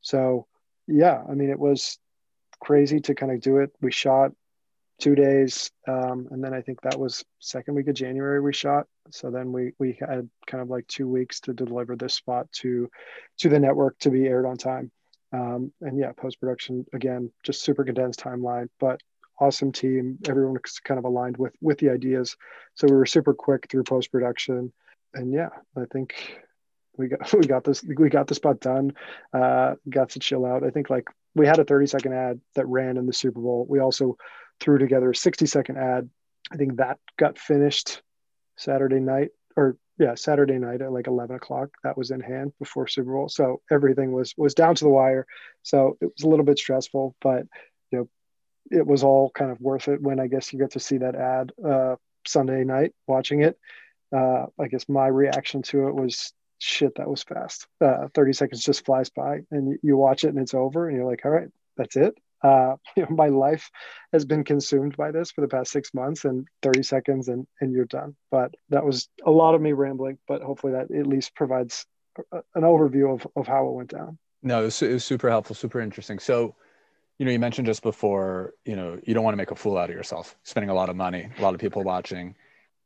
So 0.02 0.48
yeah, 0.88 1.22
I 1.30 1.34
mean, 1.34 1.50
it 1.50 1.60
was 1.60 1.98
crazy 2.60 3.00
to 3.02 3.16
kind 3.16 3.32
of 3.32 3.42
do 3.42 3.58
it. 3.58 3.72
We 3.82 3.92
shot 3.92 4.32
two 5.00 5.16
days, 5.16 5.72
um, 5.88 6.28
and 6.32 6.44
then 6.44 6.54
I 6.54 6.62
think 6.62 6.82
that 6.82 7.00
was 7.00 7.24
second 7.40 7.76
week 7.76 7.88
of 7.88 7.96
January 7.96 8.42
we 8.42 8.54
shot. 8.54 8.88
So 9.12 9.32
then 9.32 9.52
we 9.52 9.74
we 9.80 9.98
had 10.00 10.30
kind 10.48 10.62
of 10.62 10.70
like 10.70 10.88
two 10.88 11.08
weeks 11.08 11.40
to 11.42 11.54
deliver 11.54 11.96
this 11.96 12.14
spot 12.14 12.52
to 12.64 12.90
to 13.40 13.50
the 13.50 13.60
network 13.60 13.98
to 14.00 14.10
be 14.10 14.28
aired 14.28 14.46
on 14.46 14.58
time. 14.58 14.92
Um, 15.34 15.74
and 15.82 16.00
yeah, 16.00 16.12
post 16.14 16.40
production 16.40 16.86
again, 16.94 17.32
just 17.44 17.62
super 17.62 17.84
condensed 17.84 18.20
timeline, 18.20 18.70
but 18.80 19.02
awesome 19.40 19.72
team. 19.72 20.18
Everyone 20.28 20.54
was 20.54 20.80
kind 20.80 20.98
of 20.98 21.06
aligned 21.06 21.38
with 21.38 21.54
with 21.62 21.80
the 21.80 21.90
ideas, 21.90 22.36
so 22.76 22.88
we 22.88 22.96
were 22.96 23.06
super 23.06 23.34
quick 23.34 23.68
through 23.70 23.84
post 23.84 24.12
production. 24.12 24.72
And 25.14 25.32
yeah, 25.32 25.50
I 25.76 25.86
think 25.92 26.42
we 26.98 27.08
got 27.08 27.34
we 27.38 27.46
got 27.46 27.64
this 27.64 27.84
we 27.84 28.10
got 28.10 28.28
the 28.28 28.36
spot 28.36 28.60
done. 28.60 28.94
Uh, 29.34 29.76
got 29.90 30.10
to 30.12 30.20
chill 30.20 30.46
out. 30.46 30.64
I 30.64 30.70
think 30.70 30.90
like 30.90 31.06
we 31.36 31.46
had 31.46 31.60
a 31.60 31.64
30 31.64 31.88
second 31.88 32.14
ad 32.14 32.42
that 32.56 32.68
ran 32.68 32.98
in 32.98 33.06
the 33.06 33.14
Super 33.14 33.40
Bowl. 33.40 33.66
We 33.70 33.80
also 33.80 34.18
threw 34.60 34.80
together 34.80 35.12
a 35.12 35.16
60 35.16 35.46
second 35.46 35.78
ad. 35.78 36.10
I 36.52 36.56
think 36.56 36.78
that 36.78 37.00
got 37.18 37.38
finished 37.38 38.02
Saturday 38.56 39.00
night 39.00 39.30
or 39.56 39.78
yeah, 40.00 40.16
Saturday 40.16 40.60
night 40.60 40.82
at 40.82 40.92
like 40.92 41.08
11 41.08 41.36
o'clock. 41.36 41.70
That 41.84 41.98
was 41.98 42.12
in 42.12 42.20
hand 42.20 42.54
before 42.60 42.88
Super 42.88 43.12
Bowl. 43.14 43.30
So 43.30 43.62
everything 43.72 44.12
was 44.12 44.34
was 44.38 44.54
down 44.54 44.76
to 44.76 44.84
the 44.84 44.90
wire. 44.90 45.26
So 45.64 45.98
it 46.02 46.06
was 46.06 46.24
a 46.24 46.30
little 46.30 46.46
bit 46.46 46.60
stressful, 46.60 47.16
but 47.22 47.44
it 48.72 48.86
was 48.86 49.04
all 49.04 49.30
kind 49.32 49.52
of 49.52 49.60
worth 49.62 49.88
it 49.88 50.02
when 50.02 50.20
I 50.20 50.28
guess 50.28 50.52
you 50.52 50.60
get 50.60 50.72
to 50.72 50.80
see 50.80 50.98
that 50.98 51.16
ad 51.16 51.52
uh, 51.64 51.96
Sunday 52.26 52.64
night 52.64 52.94
watching 53.08 53.42
it. 53.42 53.58
Uh, 54.16 54.46
I 54.60 54.68
guess 54.68 54.88
my 54.88 55.08
reaction 55.08 55.62
to 55.64 55.88
it 55.88 55.96
was 55.96 56.34
shit, 56.60 56.96
that 56.96 57.10
was 57.10 57.24
fast. 57.24 57.68
Uh, 57.82 58.08
30 58.14 58.34
seconds 58.34 58.64
just 58.64 58.86
flies 58.86 59.10
by 59.10 59.40
and 59.52 59.78
you, 59.82 59.98
watch 59.98 60.24
it 60.24 60.30
and 60.30 60.40
it's 60.40 60.54
over 60.54 60.88
and 60.88 60.98
you're 60.98 61.10
like, 61.10 61.26
all 61.26 61.32
right, 61.32 61.50
that's 61.76 61.96
it. 61.96 62.18
Uh, 62.44 62.76
you 62.96 63.04
know, 63.10 63.16
my 63.16 63.28
life 63.28 63.70
has 64.14 64.26
been 64.26 64.44
consumed 64.44 64.96
by 64.96 65.12
this 65.12 65.32
for 65.32 65.42
the 65.42 65.48
past 65.48 65.72
six 65.72 65.94
months 65.94 66.26
and 66.26 66.48
30 66.62 66.84
seconds 66.84 67.28
and, 67.28 67.48
and 67.62 67.74
you're 67.74 67.86
done. 67.86 68.16
But 68.32 68.56
that 68.70 68.86
was 68.86 69.10
a 69.26 69.32
lot 69.32 69.56
of 69.56 69.62
me 69.62 69.74
rambling, 69.74 70.18
but 70.28 70.42
hopefully 70.42 70.74
that 70.74 70.92
at 70.92 71.08
least 71.08 71.36
provides 71.36 71.86
a, 72.32 72.38
an 72.56 72.64
overview 72.64 73.14
of, 73.14 73.28
of 73.36 73.48
how 73.48 73.68
it 73.68 73.74
went 73.74 73.92
down. 73.92 74.18
No, 74.44 74.62
it 74.62 74.66
was, 74.66 74.82
it 74.82 74.94
was 74.94 75.04
super 75.04 75.30
helpful, 75.30 75.56
super 75.56 75.82
interesting. 75.82 76.20
So, 76.20 76.56
you 77.18 77.26
know, 77.26 77.32
you 77.32 77.40
mentioned 77.40 77.66
just 77.66 77.82
before, 77.82 78.54
you 78.66 78.76
know, 78.76 79.00
you 79.04 79.14
don't 79.14 79.24
want 79.24 79.34
to 79.34 79.38
make 79.38 79.52
a 79.52 79.56
fool 79.56 79.78
out 79.78 79.90
of 79.90 79.96
yourself, 79.96 80.36
spending 80.44 80.70
a 80.70 80.74
lot 80.74 80.90
of 80.90 80.96
money, 80.96 81.30
a 81.38 81.42
lot 81.42 81.54
of 81.54 81.60
people 81.60 81.84
watching. 81.84 82.36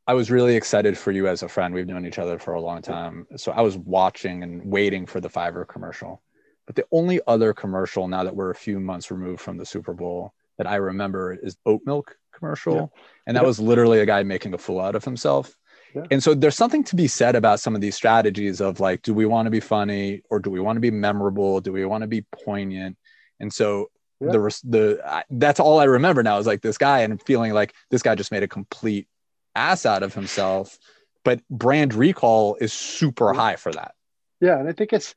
I 0.06 0.14
was 0.14 0.30
really 0.30 0.56
excited 0.56 0.98
for 0.98 1.12
you 1.12 1.28
as 1.28 1.42
a 1.42 1.48
friend. 1.48 1.72
We've 1.72 1.86
known 1.86 2.06
each 2.06 2.18
other 2.18 2.38
for 2.38 2.54
a 2.54 2.60
long 2.60 2.82
time. 2.82 3.26
So 3.36 3.52
I 3.52 3.60
was 3.60 3.76
watching 3.76 4.42
and 4.42 4.64
waiting 4.64 5.06
for 5.06 5.20
the 5.20 5.30
Fiverr 5.30 5.68
commercial. 5.68 6.22
But 6.66 6.76
the 6.76 6.86
only 6.90 7.20
other 7.26 7.52
commercial 7.52 8.08
now 8.08 8.24
that 8.24 8.34
we're 8.34 8.50
a 8.50 8.54
few 8.54 8.80
months 8.80 9.10
removed 9.10 9.40
from 9.40 9.58
the 9.58 9.66
Super 9.66 9.92
Bowl 9.92 10.32
that 10.58 10.66
I 10.66 10.76
remember 10.76 11.32
is 11.34 11.56
oat 11.66 11.82
milk 11.84 12.16
commercial. 12.32 12.74
Yeah. 12.74 12.86
And 13.26 13.36
that 13.36 13.42
yeah. 13.42 13.46
was 13.46 13.60
literally 13.60 14.00
a 14.00 14.06
guy 14.06 14.22
making 14.22 14.54
a 14.54 14.58
fool 14.58 14.80
out 14.80 14.96
of 14.96 15.04
himself. 15.04 15.56
Yeah. 15.94 16.04
And 16.10 16.22
so 16.22 16.34
there's 16.34 16.56
something 16.56 16.84
to 16.84 16.96
be 16.96 17.06
said 17.06 17.36
about 17.36 17.60
some 17.60 17.74
of 17.74 17.80
these 17.80 17.94
strategies 17.94 18.60
of 18.60 18.80
like, 18.80 19.02
do 19.02 19.12
we 19.12 19.26
want 19.26 19.46
to 19.46 19.50
be 19.50 19.60
funny 19.60 20.22
or 20.30 20.40
do 20.40 20.50
we 20.50 20.60
want 20.60 20.76
to 20.76 20.80
be 20.80 20.90
memorable? 20.90 21.60
Do 21.60 21.72
we 21.72 21.84
want 21.84 22.02
to 22.02 22.08
be 22.08 22.22
poignant? 22.44 22.96
And 23.38 23.52
so 23.52 23.90
the 24.30 24.60
the 24.64 25.24
that's 25.30 25.60
all 25.60 25.78
I 25.78 25.84
remember 25.84 26.22
now 26.22 26.38
is 26.38 26.46
like 26.46 26.62
this 26.62 26.78
guy 26.78 27.00
and 27.00 27.20
feeling 27.22 27.52
like 27.52 27.74
this 27.90 28.02
guy 28.02 28.14
just 28.14 28.32
made 28.32 28.42
a 28.42 28.48
complete 28.48 29.08
ass 29.54 29.86
out 29.86 30.02
of 30.02 30.14
himself. 30.14 30.78
But 31.24 31.40
brand 31.48 31.94
recall 31.94 32.56
is 32.60 32.72
super 32.72 33.32
high 33.32 33.56
for 33.56 33.72
that. 33.72 33.94
Yeah, 34.40 34.58
and 34.58 34.68
I 34.68 34.72
think 34.72 34.92
it's 34.92 35.14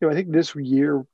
you 0.00 0.06
know 0.06 0.12
I 0.12 0.16
think 0.16 0.30
this 0.30 0.54
year 0.54 1.04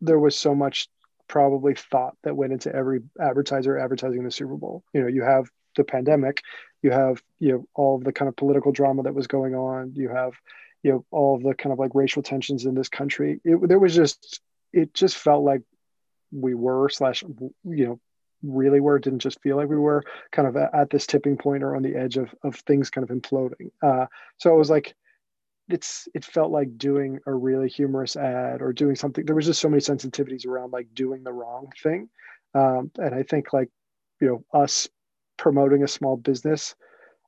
there 0.00 0.18
was 0.18 0.36
so 0.36 0.54
much 0.54 0.88
probably 1.28 1.74
thought 1.74 2.16
that 2.24 2.36
went 2.36 2.52
into 2.52 2.74
every 2.74 3.00
advertiser 3.20 3.78
advertising 3.78 4.24
the 4.24 4.30
Super 4.30 4.56
Bowl. 4.56 4.84
You 4.92 5.02
know, 5.02 5.06
you 5.06 5.22
have 5.22 5.48
the 5.76 5.84
pandemic, 5.84 6.42
you 6.82 6.90
have 6.90 7.22
you 7.38 7.52
know 7.52 7.68
all 7.74 7.96
of 7.96 8.04
the 8.04 8.12
kind 8.12 8.28
of 8.28 8.36
political 8.36 8.72
drama 8.72 9.02
that 9.04 9.14
was 9.14 9.26
going 9.26 9.54
on, 9.54 9.92
you 9.94 10.08
have 10.08 10.32
you 10.82 10.92
know 10.92 11.04
all 11.10 11.36
of 11.36 11.42
the 11.42 11.54
kind 11.54 11.72
of 11.72 11.78
like 11.78 11.94
racial 11.94 12.22
tensions 12.22 12.64
in 12.64 12.74
this 12.74 12.88
country. 12.88 13.40
It, 13.44 13.68
there 13.68 13.78
was 13.78 13.94
just 13.94 14.40
it 14.72 14.94
just 14.94 15.16
felt 15.16 15.44
like 15.44 15.62
we 16.32 16.54
were 16.54 16.88
slash 16.88 17.22
you 17.22 17.86
know 17.86 18.00
really 18.42 18.80
were. 18.80 18.98
Didn't 18.98 19.18
just 19.20 19.40
feel 19.40 19.56
like 19.56 19.68
we 19.68 19.76
were 19.76 20.04
kind 20.32 20.48
of 20.48 20.56
at 20.56 20.90
this 20.90 21.06
tipping 21.06 21.36
point 21.36 21.62
or 21.62 21.76
on 21.76 21.82
the 21.82 21.96
edge 21.96 22.16
of 22.16 22.34
of 22.42 22.56
things 22.56 22.90
kind 22.90 23.08
of 23.08 23.16
imploding. 23.16 23.70
Uh, 23.82 24.06
so 24.38 24.54
it 24.54 24.58
was 24.58 24.70
like 24.70 24.94
it's 25.68 26.08
it 26.14 26.24
felt 26.24 26.50
like 26.50 26.76
doing 26.76 27.20
a 27.26 27.34
really 27.34 27.68
humorous 27.68 28.16
ad 28.16 28.60
or 28.62 28.72
doing 28.72 28.96
something. 28.96 29.24
There 29.24 29.36
was 29.36 29.46
just 29.46 29.60
so 29.60 29.68
many 29.68 29.80
sensitivities 29.80 30.46
around 30.46 30.72
like 30.72 30.88
doing 30.94 31.22
the 31.22 31.32
wrong 31.32 31.68
thing, 31.82 32.08
um, 32.54 32.90
and 32.96 33.14
I 33.14 33.22
think 33.22 33.52
like 33.52 33.68
you 34.20 34.28
know 34.28 34.60
us 34.60 34.88
promoting 35.36 35.82
a 35.82 35.88
small 35.88 36.16
business. 36.16 36.74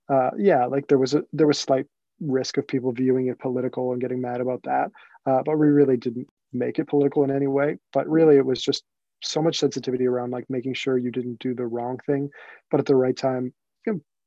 Uh, 0.09 0.31
yeah, 0.37 0.67
like 0.67 0.89
there 0.89 0.99
was 0.99 1.15
a 1.15 1.25
there 1.33 1.47
was 1.47 1.59
slight 1.59 1.87
risk 2.21 2.57
of 2.57 2.69
people 2.69 2.93
viewing 2.93 3.29
it 3.29 3.39
political 3.39 3.93
and 3.93 4.01
getting 4.01 4.21
mad 4.21 4.41
about 4.41 4.63
that, 4.65 4.91
uh, 5.27 5.43
but 5.45 5.59
we 5.59 5.69
really 5.69 5.97
didn't 5.97 6.29
make 6.53 6.79
it 6.79 6.89
political 6.89 7.25
in 7.25 7.31
any 7.31 7.47
way. 7.47 7.79
But 7.93 8.09
really, 8.09 8.37
it 8.37 8.47
was 8.47 8.63
just 8.63 8.85
so 9.23 9.41
much 9.41 9.59
sensitivity 9.59 10.07
around 10.07 10.31
like 10.31 10.47
making 10.49 10.75
sure 10.75 10.99
you 10.99 11.11
didn't 11.11 11.39
do 11.39 11.55
the 11.55 11.67
wrong 11.67 11.99
thing, 12.07 12.31
but 12.71 12.81
at 12.81 12.87
the 12.87 12.97
right 12.97 13.17
time. 13.17 13.53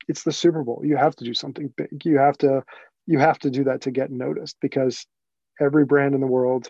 It's 0.07 0.23
the 0.23 0.31
Super 0.31 0.63
Bowl. 0.63 0.81
You 0.83 0.97
have 0.97 1.15
to 1.15 1.23
do 1.23 1.33
something 1.33 1.73
big. 1.75 2.05
You 2.05 2.17
have 2.17 2.37
to 2.39 2.63
you 3.07 3.19
have 3.19 3.39
to 3.39 3.49
do 3.49 3.63
that 3.65 3.81
to 3.81 3.91
get 3.91 4.11
noticed 4.11 4.57
because 4.61 5.05
every 5.59 5.85
brand 5.85 6.15
in 6.15 6.21
the 6.21 6.27
world 6.27 6.69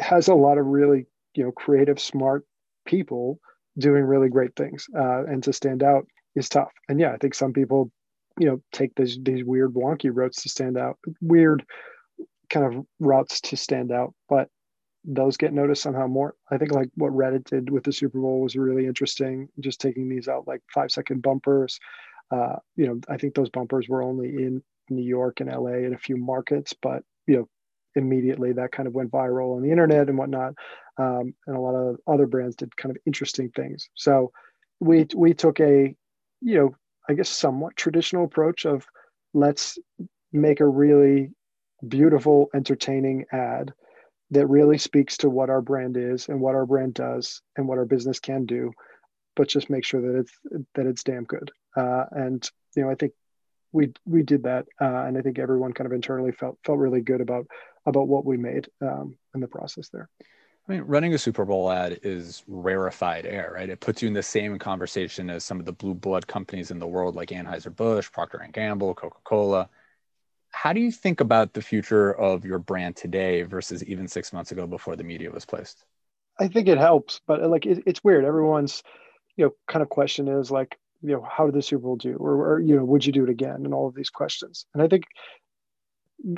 has 0.00 0.28
a 0.28 0.34
lot 0.34 0.58
of 0.58 0.66
really 0.66 1.06
you 1.34 1.44
know 1.44 1.52
creative, 1.52 2.00
smart 2.00 2.44
people 2.86 3.38
doing 3.78 4.02
really 4.04 4.28
great 4.28 4.54
things, 4.56 4.86
uh, 4.96 5.24
and 5.24 5.42
to 5.44 5.52
stand 5.52 5.82
out 5.82 6.06
is 6.34 6.48
tough. 6.48 6.72
And 6.88 7.00
yeah, 7.00 7.12
I 7.12 7.16
think 7.16 7.34
some 7.34 7.52
people 7.52 7.90
you 8.38 8.46
know 8.46 8.60
take 8.72 8.94
these 8.96 9.18
these 9.22 9.44
weird 9.44 9.74
wonky 9.74 10.10
routes 10.12 10.42
to 10.42 10.48
stand 10.48 10.76
out, 10.76 10.98
weird 11.20 11.64
kind 12.50 12.66
of 12.66 12.84
routes 12.98 13.40
to 13.42 13.56
stand 13.56 13.92
out, 13.92 14.14
but 14.28 14.48
those 15.04 15.36
get 15.36 15.52
noticed 15.52 15.82
somehow 15.82 16.06
more. 16.06 16.34
I 16.50 16.58
think 16.58 16.72
like 16.72 16.90
what 16.94 17.12
Reddit 17.12 17.44
did 17.44 17.70
with 17.70 17.84
the 17.84 17.92
Super 17.92 18.20
Bowl 18.20 18.40
was 18.40 18.56
really 18.56 18.86
interesting, 18.86 19.48
just 19.60 19.80
taking 19.80 20.08
these 20.08 20.28
out 20.28 20.46
like 20.46 20.60
five 20.72 20.90
second 20.90 21.22
bumpers. 21.22 21.78
Uh, 22.30 22.56
you 22.76 22.86
know, 22.86 23.00
I 23.08 23.16
think 23.16 23.34
those 23.34 23.50
bumpers 23.50 23.88
were 23.88 24.02
only 24.02 24.28
in 24.28 24.62
New 24.90 25.04
York 25.04 25.40
and 25.40 25.50
LA 25.50 25.84
and 25.84 25.94
a 25.94 25.98
few 25.98 26.16
markets, 26.16 26.74
but 26.80 27.02
you 27.26 27.36
know, 27.36 27.48
immediately 27.94 28.52
that 28.52 28.72
kind 28.72 28.86
of 28.86 28.94
went 28.94 29.10
viral 29.10 29.56
on 29.56 29.62
the 29.62 29.70
internet 29.70 30.08
and 30.08 30.18
whatnot. 30.18 30.54
Um, 30.98 31.34
and 31.46 31.56
a 31.56 31.60
lot 31.60 31.74
of 31.74 31.96
other 32.06 32.26
brands 32.26 32.56
did 32.56 32.76
kind 32.76 32.94
of 32.94 33.00
interesting 33.06 33.50
things. 33.50 33.88
So 33.94 34.32
we 34.80 35.06
we 35.14 35.32
took 35.32 35.60
a, 35.60 35.94
you 36.40 36.54
know, 36.58 36.74
I 37.08 37.14
guess 37.14 37.28
somewhat 37.28 37.76
traditional 37.76 38.24
approach 38.24 38.66
of 38.66 38.84
let's 39.32 39.78
make 40.32 40.60
a 40.60 40.66
really 40.66 41.30
beautiful, 41.86 42.50
entertaining 42.54 43.24
ad 43.32 43.72
that 44.30 44.46
really 44.46 44.78
speaks 44.78 45.16
to 45.18 45.30
what 45.30 45.50
our 45.50 45.62
brand 45.62 45.96
is 45.96 46.28
and 46.28 46.40
what 46.40 46.54
our 46.54 46.66
brand 46.66 46.94
does 46.94 47.40
and 47.56 47.66
what 47.66 47.78
our 47.78 47.86
business 47.86 48.20
can 48.20 48.44
do 48.44 48.72
but 49.36 49.48
just 49.48 49.70
make 49.70 49.84
sure 49.84 50.00
that 50.00 50.18
it's 50.18 50.32
that 50.74 50.86
it's 50.86 51.04
damn 51.04 51.22
good. 51.24 51.50
Uh, 51.76 52.04
and 52.10 52.50
you 52.74 52.82
know 52.82 52.90
i 52.90 52.94
think 52.94 53.12
we 53.72 53.92
we 54.04 54.22
did 54.22 54.42
that 54.42 54.66
uh, 54.80 55.04
and 55.04 55.16
i 55.16 55.20
think 55.20 55.38
everyone 55.38 55.72
kind 55.72 55.86
of 55.86 55.92
internally 55.92 56.32
felt 56.32 56.58
felt 56.64 56.78
really 56.78 57.00
good 57.00 57.20
about 57.20 57.46
about 57.86 58.08
what 58.08 58.24
we 58.24 58.36
made 58.36 58.68
um, 58.82 59.16
in 59.34 59.40
the 59.40 59.48
process 59.48 59.88
there. 59.88 60.08
I 60.68 60.72
mean, 60.72 60.82
running 60.82 61.14
a 61.14 61.18
Super 61.18 61.46
Bowl 61.46 61.70
ad 61.70 62.00
is 62.02 62.42
rarefied 62.46 63.24
air, 63.24 63.52
right? 63.54 63.70
It 63.70 63.80
puts 63.80 64.02
you 64.02 64.08
in 64.08 64.12
the 64.12 64.22
same 64.22 64.58
conversation 64.58 65.30
as 65.30 65.42
some 65.42 65.58
of 65.58 65.64
the 65.64 65.72
blue 65.72 65.94
blood 65.94 66.26
companies 66.26 66.70
in 66.70 66.78
the 66.78 66.86
world, 66.86 67.16
like 67.16 67.30
Anheuser 67.30 67.74
Busch, 67.74 68.12
Procter 68.12 68.38
and 68.38 68.52
Gamble, 68.52 68.94
Coca 68.94 69.16
Cola 69.24 69.70
how 70.50 70.72
do 70.72 70.80
you 70.80 70.90
think 70.90 71.20
about 71.20 71.52
the 71.52 71.62
future 71.62 72.12
of 72.12 72.44
your 72.44 72.58
brand 72.58 72.96
today 72.96 73.42
versus 73.42 73.84
even 73.84 74.08
six 74.08 74.32
months 74.32 74.52
ago 74.52 74.66
before 74.66 74.96
the 74.96 75.04
media 75.04 75.30
was 75.30 75.44
placed? 75.44 75.84
I 76.40 76.48
think 76.48 76.68
it 76.68 76.78
helps, 76.78 77.20
but 77.26 77.42
like 77.48 77.66
it, 77.66 77.82
it's 77.86 78.02
weird. 78.02 78.24
Everyone's, 78.24 78.82
you 79.36 79.44
know, 79.44 79.50
kind 79.66 79.82
of 79.82 79.88
question 79.88 80.28
is 80.28 80.50
like, 80.50 80.78
you 81.02 81.12
know, 81.12 81.26
how 81.28 81.46
did 81.46 81.54
the 81.54 81.62
Super 81.62 81.82
Bowl 81.82 81.96
do, 81.96 82.14
or, 82.14 82.54
or 82.54 82.60
you 82.60 82.76
know, 82.76 82.84
would 82.84 83.04
you 83.04 83.12
do 83.12 83.24
it 83.24 83.30
again, 83.30 83.64
and 83.64 83.72
all 83.72 83.86
of 83.86 83.94
these 83.94 84.10
questions. 84.10 84.66
And 84.74 84.82
I 84.82 84.88
think 84.88 85.04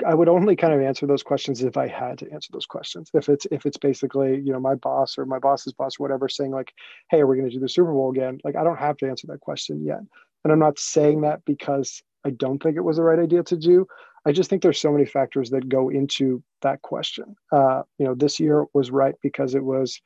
I 0.05 0.13
would 0.13 0.29
only 0.29 0.55
kind 0.55 0.73
of 0.73 0.81
answer 0.81 1.07
those 1.07 1.23
questions 1.23 1.63
if 1.63 1.75
I 1.75 1.87
had 1.87 2.19
to 2.19 2.31
answer 2.31 2.49
those 2.51 2.67
questions. 2.67 3.09
If 3.13 3.29
it's 3.29 3.47
if 3.49 3.65
it's 3.65 3.77
basically 3.77 4.35
you 4.35 4.53
know 4.53 4.59
my 4.59 4.75
boss 4.75 5.17
or 5.17 5.25
my 5.25 5.39
boss's 5.39 5.73
boss 5.73 5.99
or 5.99 6.03
whatever 6.03 6.29
saying 6.29 6.51
like, 6.51 6.73
hey, 7.09 7.21
are 7.21 7.27
we 7.27 7.37
going 7.37 7.49
to 7.49 7.55
do 7.55 7.59
the 7.59 7.69
Super 7.69 7.91
Bowl 7.91 8.11
again? 8.11 8.39
Like 8.43 8.55
I 8.55 8.63
don't 8.63 8.77
have 8.77 8.97
to 8.97 9.09
answer 9.09 9.27
that 9.27 9.39
question 9.39 9.83
yet, 9.83 10.01
and 10.43 10.53
I'm 10.53 10.59
not 10.59 10.77
saying 10.77 11.21
that 11.21 11.43
because 11.45 12.03
I 12.25 12.31
don't 12.31 12.61
think 12.61 12.77
it 12.77 12.83
was 12.83 12.97
the 12.97 13.03
right 13.03 13.19
idea 13.19 13.43
to 13.43 13.57
do. 13.57 13.87
I 14.25 14.31
just 14.31 14.49
think 14.49 14.61
there's 14.61 14.79
so 14.79 14.91
many 14.91 15.05
factors 15.05 15.49
that 15.49 15.67
go 15.67 15.89
into 15.89 16.43
that 16.61 16.81
question. 16.81 17.35
Uh, 17.51 17.81
you 17.97 18.05
know, 18.05 18.13
this 18.13 18.39
year 18.39 18.65
was 18.73 18.91
right 18.91 19.15
because 19.23 19.55
it 19.55 19.63
was 19.63 19.99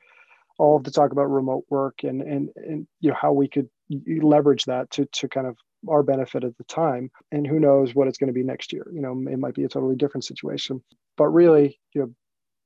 all 0.58 0.76
of 0.76 0.84
the 0.84 0.90
talk 0.90 1.12
about 1.12 1.30
remote 1.30 1.64
work 1.68 2.02
and 2.02 2.22
and 2.22 2.48
and 2.56 2.86
you 3.00 3.10
know 3.10 3.16
how 3.20 3.32
we 3.32 3.46
could 3.46 3.68
leverage 3.90 4.64
that 4.64 4.90
to 4.90 5.04
to 5.12 5.28
kind 5.28 5.46
of 5.46 5.56
our 5.88 6.02
benefit 6.02 6.44
at 6.44 6.56
the 6.56 6.64
time. 6.64 7.10
And 7.30 7.46
who 7.46 7.60
knows 7.60 7.94
what 7.94 8.08
it's 8.08 8.18
going 8.18 8.28
to 8.28 8.34
be 8.34 8.42
next 8.42 8.72
year? 8.72 8.86
You 8.92 9.02
know, 9.02 9.12
it 9.30 9.38
might 9.38 9.54
be 9.54 9.64
a 9.64 9.68
totally 9.68 9.96
different 9.96 10.24
situation. 10.24 10.82
But 11.16 11.28
really, 11.28 11.78
you 11.94 12.00
know, 12.00 12.14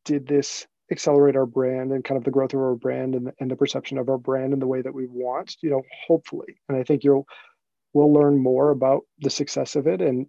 did 0.04 0.26
this 0.26 0.66
accelerate 0.90 1.36
our 1.36 1.46
brand 1.46 1.92
and 1.92 2.04
kind 2.04 2.18
of 2.18 2.24
the 2.24 2.30
growth 2.30 2.54
of 2.54 2.60
our 2.60 2.74
brand 2.74 3.14
and, 3.14 3.30
and 3.38 3.50
the 3.50 3.56
perception 3.56 3.98
of 3.98 4.08
our 4.08 4.18
brand 4.18 4.52
in 4.52 4.58
the 4.58 4.66
way 4.66 4.82
that 4.82 4.94
we 4.94 5.06
want? 5.06 5.56
You 5.60 5.70
know, 5.70 5.82
hopefully. 6.06 6.58
And 6.68 6.78
I 6.78 6.84
think 6.84 7.04
you'll 7.04 7.26
we'll 7.92 8.12
learn 8.12 8.38
more 8.38 8.70
about 8.70 9.02
the 9.20 9.30
success 9.30 9.76
of 9.76 9.86
it 9.86 10.00
and 10.00 10.26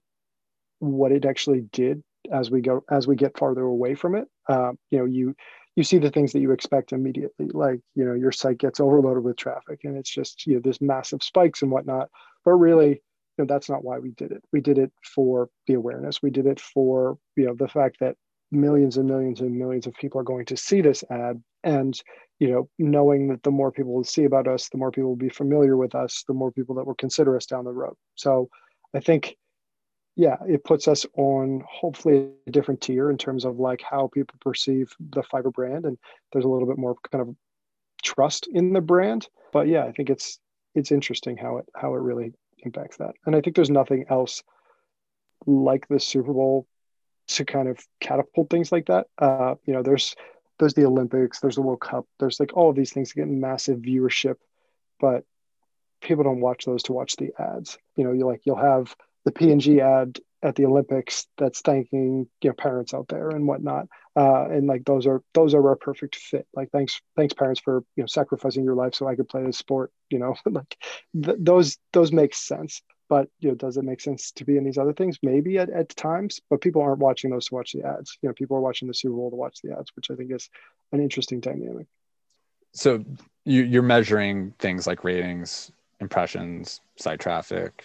what 0.80 1.12
it 1.12 1.26
actually 1.26 1.62
did 1.72 2.02
as 2.32 2.52
we 2.52 2.62
go 2.62 2.84
as 2.90 3.08
we 3.08 3.16
get 3.16 3.38
farther 3.38 3.64
away 3.64 3.96
from 3.96 4.16
it. 4.16 4.28
Uh, 4.48 4.72
you 4.90 5.00
know, 5.00 5.06
you 5.06 5.36
you 5.76 5.84
see 5.84 5.98
the 5.98 6.12
things 6.12 6.34
that 6.34 6.40
you 6.42 6.52
expect 6.52 6.92
immediately 6.92 7.48
like 7.54 7.80
you 7.96 8.04
know 8.04 8.14
your 8.14 8.32
site 8.32 8.58
gets 8.58 8.80
overloaded 8.80 9.24
with 9.24 9.38
traffic 9.38 9.80
and 9.84 9.98
it's 9.98 10.10
just 10.10 10.46
you 10.46 10.56
know 10.56 10.62
there's 10.64 10.82
massive 10.82 11.24
spikes 11.24 11.62
and 11.62 11.72
whatnot. 11.72 12.10
But 12.44 12.54
really 12.54 12.90
you 12.90 13.00
know 13.38 13.46
that's 13.46 13.70
not 13.70 13.84
why 13.84 14.00
we 14.00 14.12
did 14.12 14.32
it. 14.32 14.44
We 14.52 14.62
did 14.62 14.78
it 14.78 14.92
for 15.04 15.50
the 15.68 15.76
awareness. 15.76 16.22
We 16.22 16.32
did 16.32 16.46
it 16.46 16.60
for 16.60 17.18
you 17.36 17.46
know 17.46 17.56
the 17.56 17.68
fact 17.68 17.98
that 18.00 18.16
millions 18.52 18.98
and 18.98 19.08
millions 19.08 19.40
and 19.40 19.58
millions 19.58 19.88
of 19.88 19.94
people 19.94 20.20
are 20.20 20.26
going 20.26 20.46
to 20.46 20.58
see 20.58 20.82
this 20.82 21.04
ad. 21.10 21.42
And 21.64 22.00
you 22.42 22.50
know 22.50 22.70
knowing 22.78 23.30
that 23.30 23.44
the 23.44 23.52
more 23.52 23.72
people 23.72 23.94
will 23.94 24.04
see 24.04 24.26
about 24.26 24.48
us 24.48 24.68
the 24.70 24.78
more 24.78 24.92
people 24.92 25.10
will 25.10 25.16
be 25.16 25.30
familiar 25.30 25.78
with 25.78 25.96
us 25.96 26.24
the 26.28 26.34
more 26.34 26.52
people 26.52 26.76
that 26.76 26.86
will 26.86 26.96
consider 26.96 27.38
us 27.38 27.46
down 27.46 27.64
the 27.64 27.72
road 27.72 27.96
so 28.16 28.50
i 28.94 29.00
think 29.00 29.38
yeah, 30.16 30.38
it 30.48 30.64
puts 30.64 30.88
us 30.88 31.06
on 31.16 31.64
hopefully 31.68 32.30
a 32.46 32.52
different 32.52 32.82
tier 32.82 33.10
in 33.10 33.18
terms 33.18 33.46
of 33.46 33.60
like 33.60 33.82
how 33.82 34.10
people 34.14 34.36
perceive 34.42 34.94
the 35.00 35.24
Fiverr 35.24 35.54
brand, 35.54 35.86
and 35.86 35.98
there's 36.32 36.46
a 36.46 36.50
little 36.50 36.68
bit 36.68 36.78
more 36.78 36.96
kind 37.12 37.22
of 37.22 37.36
trust 38.04 38.48
in 38.52 38.74
the 38.74 38.82
brand. 38.82 39.28
But 39.54 39.68
yeah, 39.68 39.86
I 39.86 39.92
think 39.92 40.10
it's 40.10 40.40
it's 40.76 40.92
interesting 40.92 41.38
how 41.38 41.58
it 41.58 41.66
how 41.76 41.94
it 41.96 42.02
really 42.02 42.34
impacts 42.60 42.98
that, 42.98 43.16
and 43.26 43.36
I 43.36 43.42
think 43.42 43.56
there's 43.56 43.70
nothing 43.70 44.06
else 44.10 44.44
like 45.46 45.88
the 45.88 46.00
Super 46.00 46.34
Bowl 46.34 46.68
to 47.30 47.46
kind 47.46 47.70
of 47.70 47.80
catapult 48.02 48.50
things 48.50 48.72
like 48.72 48.88
that. 48.88 49.08
Uh, 49.18 49.56
you 49.66 49.74
know, 49.74 49.82
there's 49.82 50.16
there's 50.62 50.76
the 50.76 50.86
Olympics, 50.86 51.40
there's 51.40 51.56
the 51.56 51.62
World 51.62 51.82
Cup, 51.82 52.06
there's 52.20 52.40
like 52.40 52.56
all 52.56 52.70
of 52.70 52.76
these 52.76 52.94
things 52.94 53.10
to 53.10 53.16
get 53.16 53.28
massive 53.28 53.80
viewership, 53.80 54.36
but 55.00 55.26
people 56.02 56.24
don't 56.24 56.40
watch 56.40 56.66
those 56.66 56.84
to 56.84 56.94
watch 56.94 57.16
the 57.18 57.32
ads. 57.38 57.78
You 57.98 58.04
know, 58.04 58.12
you 58.14 58.26
like 58.26 58.42
you'll 58.46 58.56
have 58.56 58.96
the 59.26 59.32
P&G 59.32 59.82
ad 59.82 60.20
at 60.44 60.56
the 60.56 60.66
Olympics 60.66 61.28
that's 61.38 61.62
thanking 61.62 62.28
your 62.42 62.54
know 62.54 62.56
parents 62.56 62.94
out 62.94 63.08
there 63.08 63.30
and 63.30 63.48
whatnot. 63.48 63.88
Uh, 64.16 64.46
and 64.50 64.68
like 64.68 64.86
those 64.86 65.08
are 65.08 65.22
those 65.34 65.54
are 65.54 65.72
a 65.72 65.78
perfect 65.78 66.16
fit. 66.16 66.48
Like 66.54 66.70
thanks 66.72 67.02
thanks 67.16 67.34
parents 67.34 67.60
for 67.60 67.84
you 67.96 68.04
know 68.04 68.08
sacrificing 68.08 68.64
your 68.64 68.76
life 68.76 68.96
so 68.96 69.08
I 69.08 69.16
could 69.16 69.30
play 69.30 69.44
this 69.44 69.58
sport. 69.58 69.92
You 70.10 70.20
know, 70.20 70.36
like 70.46 70.78
th- 71.14 71.38
those 71.40 71.78
those 71.94 72.12
make 72.12 72.34
sense. 72.36 72.82
But 73.12 73.28
you 73.40 73.50
know, 73.50 73.56
does 73.56 73.76
it 73.76 73.84
make 73.84 74.00
sense 74.00 74.32
to 74.32 74.46
be 74.46 74.56
in 74.56 74.64
these 74.64 74.78
other 74.78 74.94
things? 74.94 75.20
Maybe 75.22 75.58
at, 75.58 75.70
at 75.70 75.90
times, 75.90 76.40
but 76.50 76.62
people 76.62 76.82
aren't 76.82 77.00
watching 77.00 77.30
those 77.30 77.48
to 77.48 77.56
watch 77.56 77.74
the 77.74 77.84
ads. 77.84 78.18
You 78.22 78.30
know, 78.30 78.34
people 78.34 78.56
are 78.56 78.62
watching 78.62 78.88
the 78.88 78.94
Super 78.94 79.16
Bowl 79.16 79.30
to 79.30 79.36
watch 79.36 79.60
the 79.62 79.78
ads, 79.78 79.92
which 79.98 80.10
I 80.10 80.16
think 80.16 80.32
is 80.32 80.50
an 80.94 81.02
interesting 81.02 81.42
dynamic. 81.42 81.88
So 82.72 83.04
you, 83.44 83.64
you're 83.64 83.84
measuring 83.84 84.54
things 84.60 84.88
like 84.88 85.04
ratings, 85.04 85.74
impressions, 86.00 86.80
site 86.96 87.20
traffic, 87.20 87.84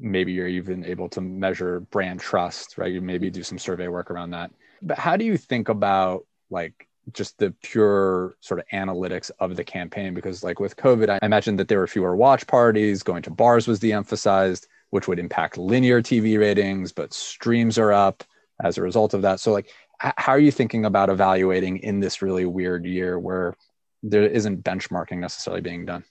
maybe 0.00 0.32
you're 0.32 0.48
even 0.48 0.84
able 0.84 1.08
to 1.10 1.20
measure 1.20 1.78
brand 1.78 2.18
trust, 2.18 2.76
right? 2.76 2.92
You 2.92 3.00
maybe 3.00 3.30
do 3.30 3.44
some 3.44 3.60
survey 3.60 3.86
work 3.86 4.10
around 4.10 4.30
that. 4.30 4.50
But 4.82 4.98
how 4.98 5.16
do 5.16 5.24
you 5.24 5.36
think 5.36 5.68
about 5.68 6.26
like 6.50 6.88
just 7.12 7.38
the 7.38 7.50
pure 7.62 8.36
sort 8.40 8.60
of 8.60 8.66
analytics 8.72 9.30
of 9.40 9.56
the 9.56 9.64
campaign? 9.64 10.14
Because 10.14 10.42
like 10.42 10.60
with 10.60 10.76
COVID, 10.76 11.08
I 11.08 11.24
imagine 11.24 11.56
that 11.56 11.68
there 11.68 11.78
were 11.78 11.86
fewer 11.86 12.16
watch 12.16 12.46
parties, 12.46 13.02
going 13.02 13.22
to 13.22 13.30
bars 13.30 13.66
was 13.66 13.78
de-emphasized, 13.78 14.66
which 14.90 15.08
would 15.08 15.18
impact 15.18 15.58
linear 15.58 16.00
TV 16.00 16.38
ratings, 16.38 16.92
but 16.92 17.12
streams 17.12 17.78
are 17.78 17.92
up 17.92 18.24
as 18.62 18.78
a 18.78 18.82
result 18.82 19.14
of 19.14 19.22
that. 19.22 19.40
So 19.40 19.52
like 19.52 19.70
how 19.98 20.32
are 20.32 20.38
you 20.38 20.50
thinking 20.50 20.84
about 20.84 21.08
evaluating 21.08 21.78
in 21.78 22.00
this 22.00 22.20
really 22.20 22.44
weird 22.44 22.84
year 22.84 23.18
where 23.18 23.56
there 24.02 24.24
isn't 24.24 24.64
benchmarking 24.64 25.18
necessarily 25.18 25.62
being 25.62 25.86
done? 25.86 26.04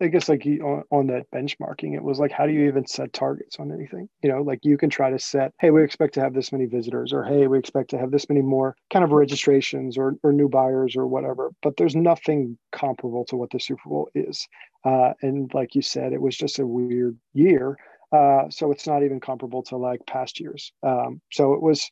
I 0.00 0.06
guess 0.06 0.28
like 0.28 0.46
on, 0.46 0.84
on 0.90 1.06
that 1.08 1.30
benchmarking, 1.34 1.94
it 1.94 2.02
was 2.02 2.18
like, 2.18 2.30
how 2.30 2.46
do 2.46 2.52
you 2.52 2.68
even 2.68 2.86
set 2.86 3.12
targets 3.12 3.58
on 3.58 3.72
anything? 3.72 4.08
You 4.22 4.30
know, 4.30 4.42
like 4.42 4.60
you 4.62 4.76
can 4.78 4.90
try 4.90 5.10
to 5.10 5.18
set, 5.18 5.52
hey, 5.58 5.70
we 5.70 5.82
expect 5.82 6.14
to 6.14 6.20
have 6.20 6.34
this 6.34 6.52
many 6.52 6.66
visitors, 6.66 7.12
or 7.12 7.24
hey, 7.24 7.46
we 7.48 7.58
expect 7.58 7.90
to 7.90 7.98
have 7.98 8.10
this 8.10 8.28
many 8.28 8.40
more 8.42 8.76
kind 8.92 9.04
of 9.04 9.10
registrations 9.10 9.98
or, 9.98 10.14
or 10.22 10.32
new 10.32 10.48
buyers 10.48 10.96
or 10.96 11.06
whatever. 11.06 11.50
But 11.62 11.76
there's 11.76 11.96
nothing 11.96 12.56
comparable 12.70 13.24
to 13.26 13.36
what 13.36 13.50
the 13.50 13.58
Super 13.58 13.88
Bowl 13.88 14.08
is. 14.14 14.46
Uh, 14.84 15.14
and 15.22 15.52
like 15.52 15.74
you 15.74 15.82
said, 15.82 16.12
it 16.12 16.22
was 16.22 16.36
just 16.36 16.58
a 16.58 16.66
weird 16.66 17.18
year. 17.34 17.76
Uh, 18.12 18.48
so 18.50 18.70
it's 18.70 18.86
not 18.86 19.02
even 19.02 19.20
comparable 19.20 19.62
to 19.64 19.76
like 19.76 20.06
past 20.06 20.40
years. 20.40 20.72
Um, 20.82 21.20
so 21.30 21.54
it 21.54 21.60
was, 21.60 21.90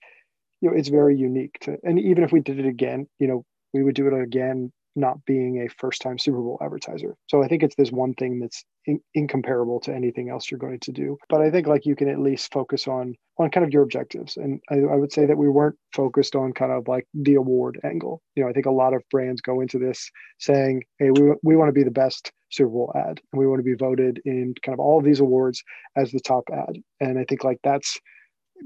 you 0.60 0.70
know, 0.70 0.76
it's 0.76 0.88
very 0.88 1.16
unique 1.16 1.58
to, 1.62 1.76
and 1.82 1.98
even 1.98 2.24
if 2.24 2.32
we 2.32 2.40
did 2.40 2.58
it 2.58 2.66
again, 2.66 3.06
you 3.18 3.26
know, 3.26 3.44
we 3.74 3.82
would 3.82 3.94
do 3.94 4.06
it 4.06 4.22
again 4.22 4.72
not 4.96 5.24
being 5.26 5.62
a 5.62 5.68
first 5.68 6.00
time 6.00 6.18
Super 6.18 6.40
Bowl 6.40 6.58
advertiser. 6.62 7.14
So 7.26 7.42
I 7.42 7.48
think 7.48 7.62
it's 7.62 7.76
this 7.76 7.92
one 7.92 8.14
thing 8.14 8.40
that's 8.40 8.64
in, 8.86 9.00
incomparable 9.14 9.78
to 9.80 9.94
anything 9.94 10.30
else 10.30 10.50
you're 10.50 10.58
going 10.58 10.80
to 10.80 10.92
do. 10.92 11.18
But 11.28 11.42
I 11.42 11.50
think 11.50 11.66
like 11.66 11.86
you 11.86 11.94
can 11.94 12.08
at 12.08 12.18
least 12.18 12.52
focus 12.52 12.88
on 12.88 13.14
on 13.38 13.50
kind 13.50 13.66
of 13.66 13.72
your 13.72 13.82
objectives. 13.82 14.36
And 14.38 14.60
I, 14.70 14.76
I 14.76 14.96
would 14.96 15.12
say 15.12 15.26
that 15.26 15.36
we 15.36 15.48
weren't 15.48 15.76
focused 15.94 16.34
on 16.34 16.52
kind 16.52 16.72
of 16.72 16.88
like 16.88 17.06
the 17.12 17.34
award 17.34 17.78
angle. 17.84 18.22
You 18.34 18.42
know, 18.42 18.48
I 18.48 18.52
think 18.52 18.66
a 18.66 18.70
lot 18.70 18.94
of 18.94 19.02
brands 19.10 19.42
go 19.42 19.60
into 19.60 19.78
this 19.78 20.10
saying, 20.38 20.84
hey, 20.98 21.10
we, 21.10 21.34
we 21.42 21.56
want 21.56 21.68
to 21.68 21.74
be 21.74 21.84
the 21.84 21.90
best 21.90 22.32
Super 22.50 22.70
Bowl 22.70 22.92
ad 22.96 23.20
and 23.32 23.38
we 23.38 23.46
want 23.46 23.58
to 23.58 23.64
be 23.64 23.74
voted 23.74 24.22
in 24.24 24.54
kind 24.64 24.72
of 24.72 24.80
all 24.80 24.98
of 24.98 25.04
these 25.04 25.20
awards 25.20 25.62
as 25.96 26.10
the 26.12 26.20
top 26.20 26.44
ad. 26.52 26.76
And 27.00 27.18
I 27.18 27.24
think 27.24 27.44
like 27.44 27.58
that's 27.62 27.98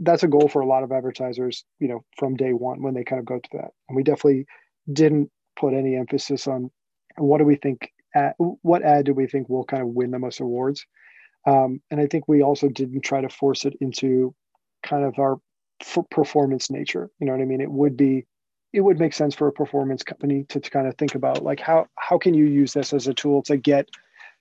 that's 0.00 0.22
a 0.22 0.28
goal 0.28 0.48
for 0.48 0.60
a 0.60 0.66
lot 0.66 0.84
of 0.84 0.92
advertisers, 0.92 1.64
you 1.80 1.88
know, 1.88 2.04
from 2.16 2.36
day 2.36 2.52
one 2.52 2.80
when 2.80 2.94
they 2.94 3.02
kind 3.02 3.18
of 3.18 3.26
go 3.26 3.40
to 3.40 3.48
that. 3.54 3.70
And 3.88 3.96
we 3.96 4.04
definitely 4.04 4.46
didn't 4.92 5.30
put 5.60 5.74
any 5.74 5.96
emphasis 5.96 6.46
on 6.46 6.70
what 7.16 7.38
do 7.38 7.44
we 7.44 7.56
think 7.56 7.92
ad, 8.14 8.34
what 8.38 8.82
ad 8.82 9.04
do 9.04 9.14
we 9.14 9.26
think 9.26 9.48
will 9.48 9.64
kind 9.64 9.82
of 9.82 9.88
win 9.88 10.10
the 10.10 10.18
most 10.18 10.40
awards? 10.40 10.86
Um, 11.46 11.80
and 11.90 11.98
i 12.00 12.06
think 12.06 12.24
we 12.28 12.42
also 12.42 12.68
didn't 12.68 13.00
try 13.00 13.22
to 13.22 13.30
force 13.30 13.64
it 13.64 13.74
into 13.80 14.34
kind 14.82 15.04
of 15.04 15.18
our 15.18 15.38
performance 16.10 16.70
nature 16.70 17.08
you 17.18 17.26
know 17.26 17.32
what 17.32 17.40
i 17.40 17.46
mean? 17.46 17.62
It 17.62 17.70
would 17.70 17.96
be 17.96 18.26
it 18.72 18.82
would 18.82 19.00
make 19.00 19.14
sense 19.14 19.34
for 19.34 19.48
a 19.48 19.52
performance 19.52 20.02
company 20.02 20.44
to, 20.50 20.60
to 20.60 20.70
kind 20.70 20.86
of 20.86 20.96
think 20.96 21.14
about 21.14 21.42
like 21.42 21.60
how 21.60 21.86
how 21.96 22.18
can 22.18 22.34
you 22.34 22.44
use 22.44 22.72
this 22.72 22.92
as 22.92 23.08
a 23.08 23.14
tool 23.14 23.42
to 23.44 23.56
get 23.56 23.88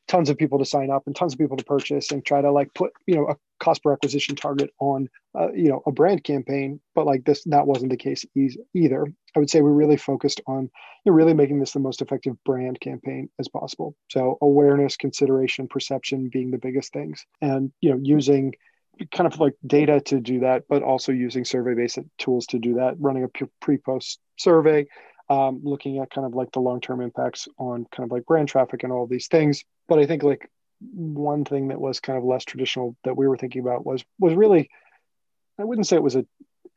tons 0.09 0.29
of 0.29 0.37
people 0.37 0.57
to 0.57 0.65
sign 0.65 0.89
up 0.89 1.03
and 1.05 1.15
tons 1.15 1.33
of 1.33 1.39
people 1.39 1.55
to 1.55 1.63
purchase 1.63 2.11
and 2.11 2.25
try 2.25 2.41
to 2.41 2.51
like 2.51 2.73
put 2.73 2.91
you 3.05 3.15
know 3.15 3.27
a 3.27 3.35
cost 3.59 3.83
per 3.83 3.93
acquisition 3.93 4.35
target 4.35 4.71
on 4.79 5.07
uh, 5.39 5.51
you 5.53 5.69
know 5.69 5.81
a 5.85 5.91
brand 5.91 6.23
campaign. 6.23 6.81
But 6.95 7.05
like 7.05 7.23
this 7.23 7.43
that 7.45 7.67
wasn't 7.67 7.91
the 7.91 7.97
case 7.97 8.25
either. 8.73 9.07
I 9.35 9.39
would 9.39 9.49
say 9.49 9.61
we 9.61 9.71
really 9.71 9.97
focused 9.97 10.41
on 10.47 10.63
you 11.05 11.11
know, 11.11 11.13
really 11.13 11.35
making 11.35 11.59
this 11.59 11.71
the 11.71 11.79
most 11.79 12.01
effective 12.01 12.35
brand 12.43 12.81
campaign 12.81 13.29
as 13.39 13.47
possible. 13.47 13.95
So 14.09 14.37
awareness 14.41 14.97
consideration 14.97 15.67
perception 15.67 16.29
being 16.33 16.51
the 16.51 16.57
biggest 16.57 16.91
things. 16.91 17.25
And 17.41 17.71
you 17.79 17.91
know 17.91 17.99
using 18.01 18.55
kind 19.13 19.31
of 19.31 19.39
like 19.39 19.53
data 19.65 20.01
to 20.01 20.19
do 20.19 20.41
that 20.41 20.63
but 20.67 20.83
also 20.83 21.13
using 21.13 21.45
survey 21.45 21.73
based 21.73 21.99
tools 22.17 22.45
to 22.47 22.59
do 22.59 22.73
that 22.73 22.95
running 22.99 23.23
a 23.23 23.29
pre-post 23.61 24.19
survey 24.35 24.85
um, 25.29 25.61
looking 25.63 25.99
at 25.99 26.09
kind 26.09 26.25
of 26.25 26.33
like 26.33 26.51
the 26.51 26.59
long-term 26.59 27.01
impacts 27.01 27.47
on 27.57 27.85
kind 27.91 28.07
of 28.07 28.11
like 28.11 28.25
brand 28.25 28.47
traffic 28.47 28.83
and 28.83 28.91
all 28.91 29.07
these 29.07 29.27
things. 29.27 29.63
But 29.87 29.99
i 29.99 30.05
think 30.05 30.23
like 30.23 30.49
one 30.93 31.43
thing 31.43 31.67
that 31.69 31.81
was 31.81 31.99
kind 31.99 32.17
of 32.17 32.23
less 32.23 32.45
traditional 32.45 32.95
that 33.03 33.17
we 33.17 33.27
were 33.27 33.37
thinking 33.37 33.61
about 33.61 33.85
was 33.85 34.03
was 34.17 34.33
really 34.33 34.69
i 35.59 35.63
wouldn't 35.65 35.87
say 35.87 35.97
it 35.97 36.03
was 36.03 36.15
a, 36.15 36.25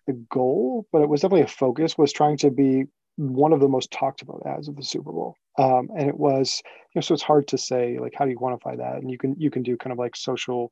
a 0.09 0.13
goal 0.13 0.89
but 0.91 1.03
it 1.03 1.09
was 1.09 1.21
definitely 1.21 1.45
a 1.45 1.47
focus 1.47 1.97
was 1.97 2.13
trying 2.13 2.37
to 2.37 2.51
be 2.51 2.87
one 3.17 3.53
of 3.53 3.61
the 3.61 3.69
most 3.69 3.91
talked 3.91 4.23
about 4.23 4.43
ads 4.47 4.69
of 4.69 4.77
the 4.77 4.83
super 4.83 5.13
bowl. 5.13 5.37
Um, 5.59 5.91
and 5.97 6.09
it 6.09 6.17
was 6.17 6.63
you 6.65 6.99
know 6.99 7.03
so 7.03 7.15
it's 7.15 7.23
hard 7.23 7.49
to 7.49 7.59
say 7.59 7.99
like 7.99 8.15
how 8.17 8.25
do 8.25 8.31
you 8.31 8.39
quantify 8.39 8.77
that? 8.79 8.97
And 8.97 9.11
you 9.11 9.19
can 9.19 9.35
you 9.39 9.51
can 9.51 9.63
do 9.63 9.77
kind 9.77 9.93
of 9.93 9.99
like 9.99 10.17
social 10.17 10.71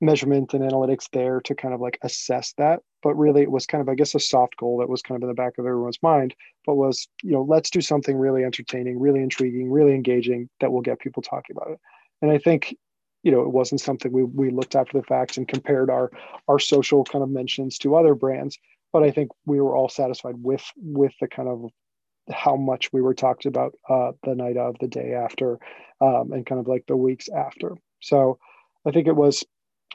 measurement 0.00 0.54
and 0.54 0.64
analytics 0.64 1.08
there 1.12 1.40
to 1.42 1.54
kind 1.54 1.74
of 1.74 1.80
like 1.80 1.98
assess 2.02 2.54
that 2.58 2.80
but 3.04 3.14
really 3.14 3.42
it 3.42 3.50
was 3.50 3.66
kind 3.66 3.80
of 3.82 3.88
i 3.88 3.94
guess 3.94 4.14
a 4.14 4.20
soft 4.20 4.56
goal 4.56 4.78
that 4.78 4.88
was 4.88 5.02
kind 5.02 5.16
of 5.16 5.22
in 5.22 5.28
the 5.28 5.34
back 5.34 5.58
of 5.58 5.66
everyone's 5.66 6.02
mind 6.02 6.34
but 6.66 6.74
was 6.74 7.06
you 7.22 7.30
know 7.30 7.42
let's 7.42 7.70
do 7.70 7.80
something 7.80 8.16
really 8.16 8.42
entertaining 8.42 8.98
really 8.98 9.20
intriguing 9.20 9.70
really 9.70 9.94
engaging 9.94 10.48
that 10.60 10.72
will 10.72 10.80
get 10.80 10.98
people 10.98 11.22
talking 11.22 11.54
about 11.56 11.70
it. 11.70 11.78
And 12.22 12.32
i 12.32 12.38
think 12.38 12.74
you 13.22 13.30
know 13.30 13.42
it 13.42 13.52
wasn't 13.52 13.80
something 13.80 14.10
we, 14.10 14.24
we 14.24 14.50
looked 14.50 14.74
after 14.74 14.98
the 14.98 15.06
facts 15.06 15.36
and 15.36 15.46
compared 15.46 15.90
our 15.90 16.10
our 16.48 16.58
social 16.58 17.04
kind 17.04 17.22
of 17.22 17.30
mentions 17.30 17.78
to 17.78 17.94
other 17.94 18.14
brands 18.16 18.58
but 18.92 19.04
i 19.04 19.10
think 19.10 19.30
we 19.46 19.60
were 19.60 19.76
all 19.76 19.88
satisfied 19.88 20.34
with 20.38 20.64
with 20.76 21.12
the 21.20 21.28
kind 21.28 21.48
of 21.48 21.70
how 22.32 22.56
much 22.56 22.90
we 22.90 23.02
were 23.02 23.12
talked 23.12 23.44
about 23.44 23.74
uh, 23.90 24.12
the 24.22 24.34
night 24.34 24.56
of 24.56 24.74
the 24.80 24.88
day 24.88 25.12
after 25.12 25.58
um, 26.00 26.32
and 26.32 26.46
kind 26.46 26.58
of 26.58 26.66
like 26.66 26.82
the 26.86 26.96
weeks 26.96 27.28
after. 27.28 27.76
So 28.00 28.38
i 28.86 28.90
think 28.90 29.06
it 29.06 29.16
was 29.16 29.44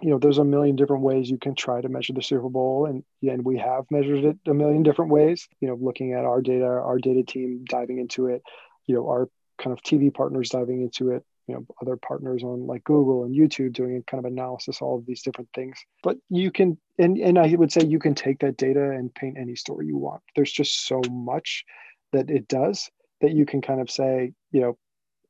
you 0.01 0.09
know, 0.09 0.19
there's 0.19 0.37
a 0.37 0.43
million 0.43 0.75
different 0.75 1.03
ways 1.03 1.29
you 1.29 1.37
can 1.37 1.55
try 1.55 1.81
to 1.81 1.89
measure 1.89 2.13
the 2.13 2.21
Super 2.21 2.49
Bowl, 2.49 2.85
and 2.85 3.03
and 3.21 3.43
we 3.43 3.57
have 3.57 3.85
measured 3.91 4.25
it 4.25 4.37
a 4.47 4.53
million 4.53 4.83
different 4.83 5.11
ways. 5.11 5.47
You 5.59 5.67
know, 5.67 5.77
looking 5.79 6.13
at 6.13 6.25
our 6.25 6.41
data, 6.41 6.65
our 6.65 6.97
data 6.97 7.23
team 7.23 7.63
diving 7.67 7.99
into 7.99 8.27
it, 8.27 8.41
you 8.85 8.95
know, 8.95 9.07
our 9.07 9.29
kind 9.57 9.77
of 9.77 9.83
TV 9.83 10.13
partners 10.13 10.49
diving 10.49 10.81
into 10.81 11.11
it, 11.11 11.23
you 11.47 11.55
know, 11.55 11.65
other 11.81 11.97
partners 11.97 12.43
on 12.43 12.67
like 12.67 12.83
Google 12.83 13.23
and 13.23 13.35
YouTube 13.35 13.73
doing 13.73 13.97
a 13.97 14.01
kind 14.03 14.23
of 14.23 14.31
analysis, 14.31 14.81
all 14.81 14.97
of 14.97 15.05
these 15.05 15.21
different 15.21 15.49
things. 15.53 15.77
But 16.03 16.17
you 16.29 16.51
can, 16.51 16.77
and 16.97 17.17
and 17.17 17.37
I 17.37 17.53
would 17.55 17.71
say 17.71 17.85
you 17.85 17.99
can 17.99 18.15
take 18.15 18.39
that 18.39 18.57
data 18.57 18.91
and 18.91 19.13
paint 19.13 19.37
any 19.37 19.55
story 19.55 19.87
you 19.87 19.97
want. 19.97 20.21
There's 20.35 20.51
just 20.51 20.87
so 20.87 21.01
much 21.09 21.65
that 22.13 22.29
it 22.29 22.47
does 22.47 22.89
that 23.21 23.33
you 23.33 23.45
can 23.45 23.61
kind 23.61 23.81
of 23.81 23.89
say, 23.89 24.33
you 24.51 24.61
know, 24.61 24.77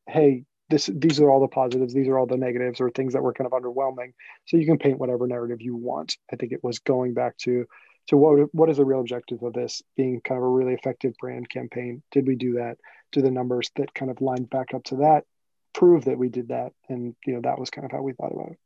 hey, 0.08 0.46
this 0.70 0.90
these 0.94 1.20
are 1.20 1.30
all 1.30 1.40
the 1.40 1.48
positives 1.48 1.94
these 1.94 2.08
are 2.08 2.18
all 2.18 2.26
the 2.28 2.38
negatives 2.38 2.80
or 2.80 2.90
things 2.90 3.14
that 3.14 3.24
were 3.24 3.34
kind 3.34 3.52
of 3.52 3.54
underwhelming 3.54 4.14
so 4.46 4.58
you 4.58 4.66
can 4.66 4.78
paint 4.78 5.00
whatever 5.00 5.28
narrative 5.28 5.62
you 5.62 5.76
want 5.76 6.18
i 6.32 6.36
think 6.36 6.52
it 6.52 6.64
was 6.64 6.80
going 6.80 7.14
back 7.14 7.38
to 7.38 7.66
So 8.10 8.18
what 8.18 8.54
what 8.56 8.70
is 8.72 8.78
the 8.78 8.86
real 8.86 9.02
objective 9.02 9.44
of 9.44 9.54
this 9.54 9.84
being 9.96 10.20
kind 10.22 10.40
of 10.40 10.44
a 10.44 10.48
really 10.48 10.74
effective 10.74 11.14
brand 11.20 11.48
campaign? 11.48 12.02
Did 12.12 12.26
we 12.26 12.36
do 12.36 12.54
that? 12.54 12.80
Do 13.12 13.22
the 13.22 13.30
numbers 13.30 13.70
that 13.76 13.94
kind 13.94 14.10
of 14.10 14.20
lined 14.20 14.50
back 14.50 14.74
up 14.74 14.84
to 14.86 14.96
that 14.98 15.26
prove 15.74 16.06
that 16.06 16.18
we 16.18 16.30
did 16.30 16.48
that? 16.48 16.74
And 16.88 17.16
you 17.24 17.36
know 17.36 17.42
that 17.42 17.60
was 17.60 17.70
kind 17.70 17.86
of 17.86 17.92
how 17.92 18.02
we 18.02 18.14
thought 18.14 18.32
about 18.32 18.52
it. 18.54 18.58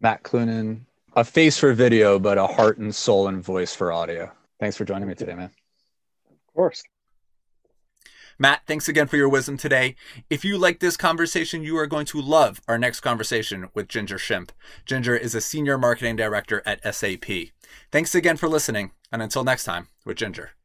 Matt 0.00 0.24
Clunan, 0.24 0.80
a 1.14 1.22
face 1.22 1.58
for 1.58 1.72
video, 1.72 2.18
but 2.18 2.38
a 2.38 2.46
heart 2.48 2.78
and 2.78 2.92
soul 2.92 3.28
and 3.28 3.40
voice 3.40 3.72
for 3.72 3.92
audio. 3.92 4.32
Thanks 4.58 4.76
for 4.76 4.84
joining 4.84 5.06
me 5.06 5.14
today, 5.14 5.34
man. 5.34 5.52
Of 6.48 6.54
course. 6.54 6.82
Matt, 8.38 8.62
thanks 8.66 8.88
again 8.88 9.08
for 9.08 9.16
your 9.16 9.28
wisdom 9.28 9.56
today. 9.56 9.96
If 10.30 10.44
you 10.44 10.58
like 10.58 10.78
this 10.78 10.96
conversation, 10.96 11.62
you 11.62 11.76
are 11.76 11.88
going 11.88 12.06
to 12.06 12.20
love 12.20 12.60
our 12.68 12.78
next 12.78 13.00
conversation 13.00 13.68
with 13.74 13.88
Ginger 13.88 14.18
Shimp. 14.18 14.52
Ginger 14.86 15.16
is 15.16 15.34
a 15.34 15.40
senior 15.40 15.76
marketing 15.76 16.14
director 16.14 16.62
at 16.64 16.82
SAP. 16.94 17.24
Thanks 17.90 18.14
again 18.14 18.36
for 18.36 18.48
listening, 18.48 18.92
and 19.10 19.22
until 19.22 19.42
next 19.42 19.64
time 19.64 19.88
with 20.04 20.18
Ginger. 20.18 20.57